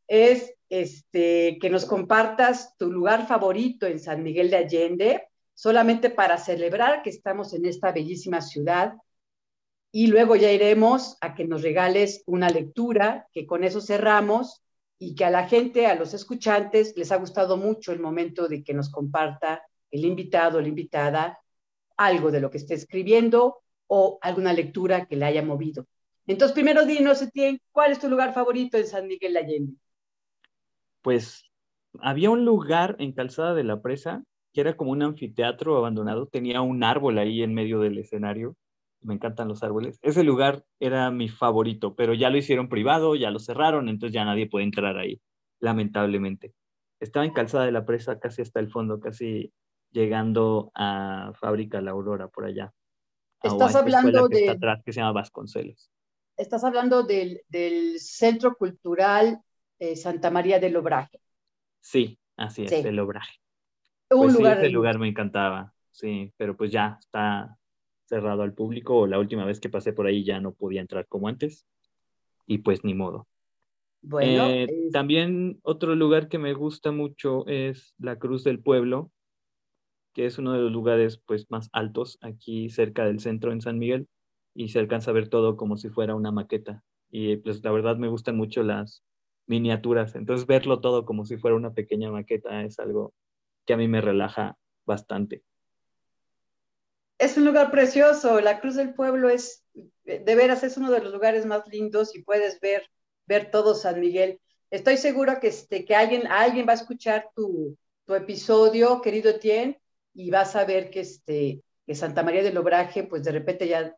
es 0.07 0.53
este, 0.69 1.57
que 1.61 1.69
nos 1.69 1.85
compartas 1.85 2.75
tu 2.77 2.91
lugar 2.91 3.27
favorito 3.27 3.85
en 3.85 3.99
San 3.99 4.23
Miguel 4.23 4.49
de 4.49 4.57
Allende, 4.57 5.27
solamente 5.53 6.09
para 6.09 6.37
celebrar 6.37 7.03
que 7.03 7.09
estamos 7.09 7.53
en 7.53 7.65
esta 7.65 7.91
bellísima 7.91 8.41
ciudad. 8.41 8.93
Y 9.93 10.07
luego 10.07 10.37
ya 10.37 10.51
iremos 10.51 11.17
a 11.19 11.35
que 11.35 11.45
nos 11.45 11.61
regales 11.61 12.23
una 12.25 12.49
lectura, 12.49 13.27
que 13.33 13.45
con 13.45 13.65
eso 13.65 13.81
cerramos 13.81 14.61
y 15.03 15.15
que 15.15 15.25
a 15.25 15.31
la 15.31 15.47
gente, 15.47 15.87
a 15.87 15.95
los 15.95 16.13
escuchantes, 16.13 16.95
les 16.95 17.11
ha 17.11 17.15
gustado 17.15 17.57
mucho 17.57 17.91
el 17.91 17.99
momento 17.99 18.47
de 18.47 18.63
que 18.63 18.75
nos 18.75 18.91
comparta 18.91 19.63
el 19.89 20.05
invitado 20.05 20.59
o 20.59 20.61
la 20.61 20.67
invitada 20.67 21.39
algo 21.97 22.29
de 22.29 22.39
lo 22.39 22.51
que 22.51 22.59
esté 22.59 22.75
escribiendo 22.75 23.63
o 23.87 24.19
alguna 24.21 24.53
lectura 24.53 25.07
que 25.07 25.15
le 25.15 25.25
haya 25.25 25.41
movido. 25.41 25.87
Entonces, 26.27 26.53
primero 26.53 26.85
dinos, 26.85 27.19
Etienne, 27.19 27.59
¿cuál 27.71 27.93
es 27.93 27.99
tu 27.99 28.09
lugar 28.09 28.31
favorito 28.31 28.77
en 28.77 28.85
San 28.85 29.07
Miguel 29.07 29.33
de 29.33 29.39
Allende? 29.39 29.73
Pues 31.01 31.49
había 31.99 32.29
un 32.29 32.45
lugar 32.45 32.95
en 32.99 33.11
Calzada 33.11 33.55
de 33.55 33.63
la 33.63 33.81
Presa 33.81 34.23
que 34.53 34.61
era 34.61 34.77
como 34.77 34.91
un 34.91 35.01
anfiteatro 35.01 35.77
abandonado, 35.77 36.27
tenía 36.27 36.61
un 36.61 36.83
árbol 36.83 37.17
ahí 37.17 37.41
en 37.41 37.55
medio 37.55 37.79
del 37.79 37.97
escenario 37.97 38.55
me 39.01 39.13
encantan 39.13 39.47
los 39.47 39.63
árboles. 39.63 39.99
Ese 40.01 40.23
lugar 40.23 40.63
era 40.79 41.11
mi 41.11 41.29
favorito, 41.29 41.95
pero 41.95 42.13
ya 42.13 42.29
lo 42.29 42.37
hicieron 42.37 42.69
privado, 42.69 43.15
ya 43.15 43.31
lo 43.31 43.39
cerraron, 43.39 43.89
entonces 43.89 44.13
ya 44.13 44.25
nadie 44.25 44.49
puede 44.49 44.65
entrar 44.65 44.97
ahí, 44.97 45.21
lamentablemente. 45.59 46.53
Estaba 46.99 47.25
en 47.25 47.33
Calzada 47.33 47.65
de 47.65 47.71
la 47.71 47.85
Presa, 47.85 48.19
casi 48.19 48.41
hasta 48.41 48.59
el 48.59 48.69
fondo, 48.69 48.99
casi 48.99 49.51
llegando 49.91 50.71
a 50.75 51.33
Fábrica 51.39 51.81
La 51.81 51.91
Aurora, 51.91 52.27
por 52.27 52.45
allá. 52.45 52.71
Estás 53.41 53.75
hablando 53.75 54.29
que 54.29 54.35
de... 54.35 54.41
Está 54.41 54.51
atrás, 54.53 54.81
que 54.85 54.93
se 54.93 54.99
llama 54.99 55.13
Vasconcelos. 55.13 55.89
Estás 56.37 56.63
hablando 56.63 57.03
del, 57.03 57.41
del 57.49 57.99
Centro 57.99 58.55
Cultural 58.55 59.41
eh, 59.79 59.95
Santa 59.95 60.29
María 60.29 60.59
del 60.59 60.75
Obraje. 60.75 61.19
Sí, 61.79 62.19
así 62.37 62.63
es, 62.63 62.69
sí. 62.69 62.75
el 62.75 62.99
Obraje. 62.99 63.39
Un 64.11 64.21
pues 64.21 64.33
lugar 64.35 64.57
sí, 64.57 64.65
ese 64.65 64.69
lugar 64.69 64.99
me 64.99 65.07
encantaba, 65.07 65.73
sí, 65.89 66.31
pero 66.37 66.55
pues 66.55 66.71
ya 66.71 66.97
está, 66.99 67.57
cerrado 68.11 68.43
al 68.43 68.53
público 68.53 68.97
o 68.97 69.07
la 69.07 69.19
última 69.19 69.45
vez 69.45 69.61
que 69.61 69.69
pasé 69.69 69.93
por 69.93 70.05
ahí 70.05 70.25
ya 70.25 70.41
no 70.41 70.51
podía 70.51 70.81
entrar 70.81 71.07
como 71.07 71.29
antes 71.29 71.65
y 72.45 72.57
pues 72.57 72.83
ni 72.83 72.93
modo. 72.93 73.25
Bueno, 74.01 74.47
eh, 74.47 74.63
es... 74.63 74.91
también 74.91 75.59
otro 75.63 75.95
lugar 75.95 76.27
que 76.27 76.37
me 76.37 76.53
gusta 76.53 76.91
mucho 76.91 77.47
es 77.47 77.95
la 77.97 78.17
Cruz 78.19 78.43
del 78.43 78.59
Pueblo, 78.59 79.11
que 80.13 80.25
es 80.25 80.37
uno 80.37 80.51
de 80.51 80.59
los 80.59 80.73
lugares 80.73 81.21
pues 81.25 81.49
más 81.49 81.69
altos 81.71 82.17
aquí 82.21 82.69
cerca 82.69 83.05
del 83.05 83.21
centro 83.21 83.53
en 83.53 83.61
San 83.61 83.79
Miguel 83.79 84.09
y 84.53 84.67
se 84.69 84.79
alcanza 84.79 85.11
a 85.11 85.13
ver 85.13 85.29
todo 85.29 85.55
como 85.55 85.77
si 85.77 85.87
fuera 85.87 86.13
una 86.13 86.33
maqueta 86.33 86.83
y 87.09 87.37
pues 87.37 87.63
la 87.63 87.71
verdad 87.71 87.95
me 87.95 88.09
gustan 88.09 88.35
mucho 88.35 88.61
las 88.61 89.05
miniaturas, 89.47 90.15
entonces 90.15 90.45
verlo 90.47 90.81
todo 90.81 91.05
como 91.05 91.23
si 91.23 91.37
fuera 91.37 91.55
una 91.55 91.73
pequeña 91.73 92.11
maqueta 92.11 92.63
es 92.63 92.77
algo 92.77 93.13
que 93.65 93.73
a 93.73 93.77
mí 93.77 93.87
me 93.87 94.01
relaja 94.01 94.57
bastante. 94.85 95.43
Es 97.21 97.37
un 97.37 97.45
lugar 97.45 97.69
precioso, 97.69 98.41
la 98.41 98.59
Cruz 98.59 98.73
del 98.73 98.95
Pueblo 98.95 99.29
es, 99.29 99.63
de 100.05 100.35
veras, 100.35 100.63
es 100.63 100.75
uno 100.77 100.89
de 100.89 101.01
los 101.01 101.13
lugares 101.13 101.45
más 101.45 101.67
lindos 101.67 102.15
y 102.15 102.23
puedes 102.23 102.59
ver, 102.59 102.89
ver 103.27 103.51
todo 103.51 103.75
San 103.75 103.99
Miguel. 103.99 104.41
Estoy 104.71 104.97
seguro 104.97 105.39
que, 105.39 105.49
este, 105.49 105.85
que 105.85 105.93
alguien, 105.93 106.25
alguien 106.25 106.67
va 106.67 106.71
a 106.71 106.77
escuchar 106.77 107.29
tu, 107.35 107.77
tu 108.05 108.15
episodio, 108.15 109.01
querido 109.01 109.29
Etienne, 109.29 109.79
y 110.15 110.31
vas 110.31 110.55
a 110.55 110.65
ver 110.65 110.89
que, 110.89 111.01
este, 111.01 111.61
que 111.85 111.93
Santa 111.93 112.23
María 112.23 112.41
del 112.41 112.57
Obraje, 112.57 113.03
pues 113.03 113.23
de 113.23 113.33
repente 113.33 113.67
ya 113.67 113.95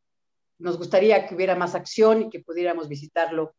nos 0.58 0.78
gustaría 0.78 1.26
que 1.26 1.34
hubiera 1.34 1.56
más 1.56 1.76
acción 1.76 2.24
y 2.24 2.30
que 2.30 2.42
pudiéramos 2.42 2.90
visitarlo 2.90 3.56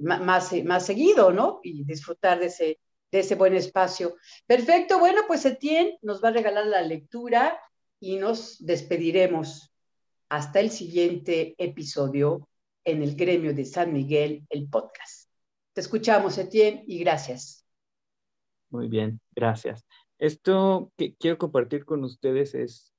más, 0.00 0.50
más 0.64 0.86
seguido, 0.86 1.30
¿no? 1.30 1.60
Y 1.62 1.84
disfrutar 1.84 2.38
de 2.38 2.46
ese, 2.46 2.80
de 3.10 3.18
ese 3.18 3.34
buen 3.34 3.54
espacio. 3.54 4.16
Perfecto, 4.46 4.98
bueno, 4.98 5.24
pues 5.26 5.44
Etienne 5.44 5.98
nos 6.00 6.24
va 6.24 6.28
a 6.28 6.32
regalar 6.32 6.64
la 6.64 6.80
lectura 6.80 7.60
y 8.00 8.16
nos 8.16 8.64
despediremos 8.64 9.72
hasta 10.28 10.60
el 10.60 10.70
siguiente 10.70 11.54
episodio 11.58 12.48
en 12.84 13.02
el 13.02 13.16
gremio 13.16 13.54
de 13.54 13.64
San 13.64 13.92
Miguel, 13.92 14.46
el 14.50 14.68
podcast. 14.68 15.30
Te 15.72 15.80
escuchamos, 15.80 16.38
Etienne, 16.38 16.84
y 16.86 16.98
gracias. 16.98 17.66
Muy 18.70 18.88
bien, 18.88 19.20
gracias. 19.34 19.86
Esto 20.18 20.92
que 20.96 21.14
quiero 21.14 21.38
compartir 21.38 21.84
con 21.84 22.04
ustedes 22.04 22.54
es 22.54 22.92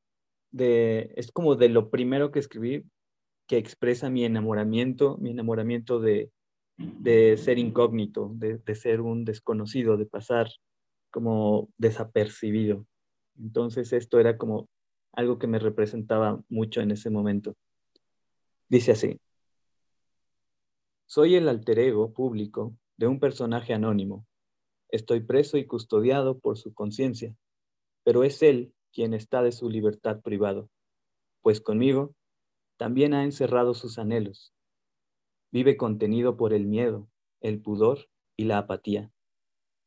de, 0.51 1.11
es 1.15 1.31
como 1.31 1.55
de 1.55 1.69
lo 1.69 1.89
primero 1.89 2.31
que 2.31 2.39
escribí 2.39 2.83
que 3.47 3.57
expresa 3.57 4.11
mi 4.11 4.25
enamoramiento, 4.25 5.17
mi 5.17 5.31
enamoramiento 5.31 5.99
de, 5.99 6.31
de 6.77 7.35
ser 7.35 7.57
incógnito, 7.57 8.31
de, 8.35 8.59
de 8.59 8.75
ser 8.75 9.01
un 9.01 9.25
desconocido, 9.25 9.97
de 9.97 10.05
pasar 10.05 10.49
como 11.09 11.69
desapercibido. 11.77 12.85
Entonces 13.39 13.91
esto 13.91 14.19
era 14.19 14.37
como 14.37 14.69
algo 15.19 15.37
que 15.37 15.47
me 15.47 15.59
representaba 15.59 16.41
mucho 16.47 16.79
en 16.79 16.91
ese 16.91 17.09
momento. 17.09 17.57
Dice 18.69 18.93
así, 18.93 19.19
soy 21.07 21.35
el 21.35 21.49
alter 21.49 21.79
ego 21.79 22.13
público 22.13 22.73
de 22.95 23.07
un 23.07 23.19
personaje 23.19 23.73
anónimo. 23.73 24.25
Estoy 24.87 25.19
preso 25.19 25.57
y 25.57 25.65
custodiado 25.65 26.39
por 26.39 26.57
su 26.57 26.73
conciencia, 26.73 27.35
pero 28.05 28.23
es 28.23 28.41
él 28.41 28.73
quien 28.93 29.13
está 29.13 29.43
de 29.43 29.51
su 29.51 29.69
libertad 29.69 30.21
privado, 30.21 30.69
pues 31.41 31.59
conmigo 31.59 32.15
también 32.77 33.13
ha 33.13 33.25
encerrado 33.25 33.73
sus 33.73 33.99
anhelos. 33.99 34.53
Vive 35.51 35.75
contenido 35.75 36.37
por 36.37 36.53
el 36.53 36.65
miedo, 36.65 37.09
el 37.41 37.61
pudor 37.61 38.07
y 38.37 38.45
la 38.45 38.59
apatía. 38.59 39.11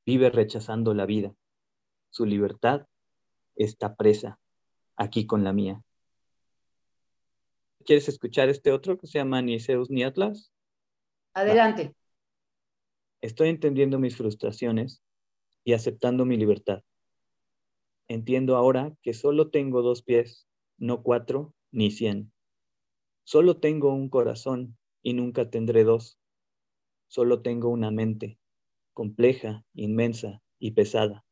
Vive 0.05 0.28
rechazando 0.28 0.93
la 0.93 1.07
vida. 1.07 1.35
Su 2.11 2.26
libertad 2.26 2.87
está 3.57 3.97
presa 3.97 4.41
aquí 4.97 5.26
con 5.26 5.45
la 5.45 5.53
mía. 5.53 5.82
¿Quieres 7.84 8.09
escuchar 8.09 8.49
este 8.49 8.70
otro 8.70 8.97
que 8.99 9.07
se 9.07 9.18
llama 9.18 9.43
Ni 9.43 9.59
Zeus 9.59 9.90
ni 9.90 10.05
Atlas? 10.05 10.53
Adelante. 11.34 11.88
Va. 11.88 11.93
Estoy 13.20 13.49
entendiendo 13.49 13.99
mis 13.99 14.16
frustraciones 14.16 15.03
y 15.64 15.72
aceptando 15.72 16.24
mi 16.24 16.36
libertad. 16.36 16.82
Entiendo 18.09 18.57
ahora 18.57 18.93
que 19.03 19.14
solo 19.14 19.51
tengo 19.51 19.82
dos 19.82 20.03
pies, 20.03 20.47
no 20.76 21.03
cuatro 21.03 21.55
ni 21.70 21.90
cien. 21.90 22.32
Solo 23.24 23.59
tengo 23.59 23.95
un 23.95 24.09
corazón 24.09 24.76
y 25.03 25.14
nunca 25.14 25.51
tendré 25.51 25.84
dos. 25.84 26.18
Solo 27.07 27.43
tengo 27.43 27.68
una 27.68 27.90
mente, 27.90 28.38
compleja, 28.93 29.64
inmensa 29.74 30.43
y 30.59 30.72
pesada, 30.72 31.24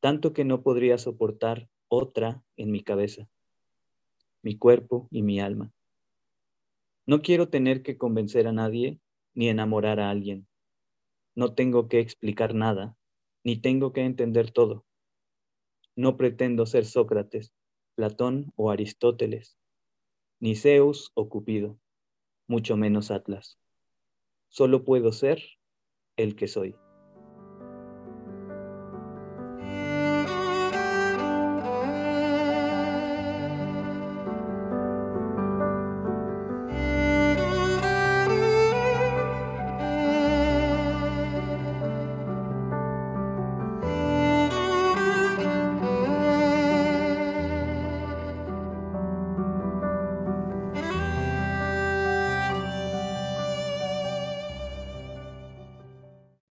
tanto 0.00 0.32
que 0.32 0.44
no 0.44 0.62
podría 0.62 0.98
soportar 0.98 1.68
otra 1.88 2.42
en 2.56 2.70
mi 2.70 2.82
cabeza, 2.82 3.28
mi 4.42 4.56
cuerpo 4.56 5.08
y 5.10 5.22
mi 5.22 5.40
alma. 5.40 5.72
No 7.06 7.22
quiero 7.22 7.48
tener 7.48 7.82
que 7.82 7.96
convencer 7.96 8.48
a 8.48 8.52
nadie 8.52 9.00
ni 9.34 9.48
enamorar 9.48 10.00
a 10.00 10.10
alguien. 10.10 10.48
No 11.34 11.54
tengo 11.54 11.88
que 11.88 12.00
explicar 12.00 12.54
nada, 12.54 12.96
ni 13.44 13.56
tengo 13.56 13.92
que 13.92 14.02
entender 14.02 14.50
todo. 14.50 14.84
No 15.94 16.16
pretendo 16.16 16.66
ser 16.66 16.84
Sócrates, 16.84 17.54
Platón 17.94 18.52
o 18.56 18.70
Aristóteles, 18.70 19.56
ni 20.40 20.56
Zeus 20.56 21.12
o 21.14 21.28
Cupido, 21.28 21.78
mucho 22.48 22.76
menos 22.76 23.10
Atlas. 23.10 23.58
Solo 24.48 24.84
puedo 24.84 25.12
ser 25.12 25.42
el 26.16 26.34
que 26.34 26.48
soy. 26.48 26.76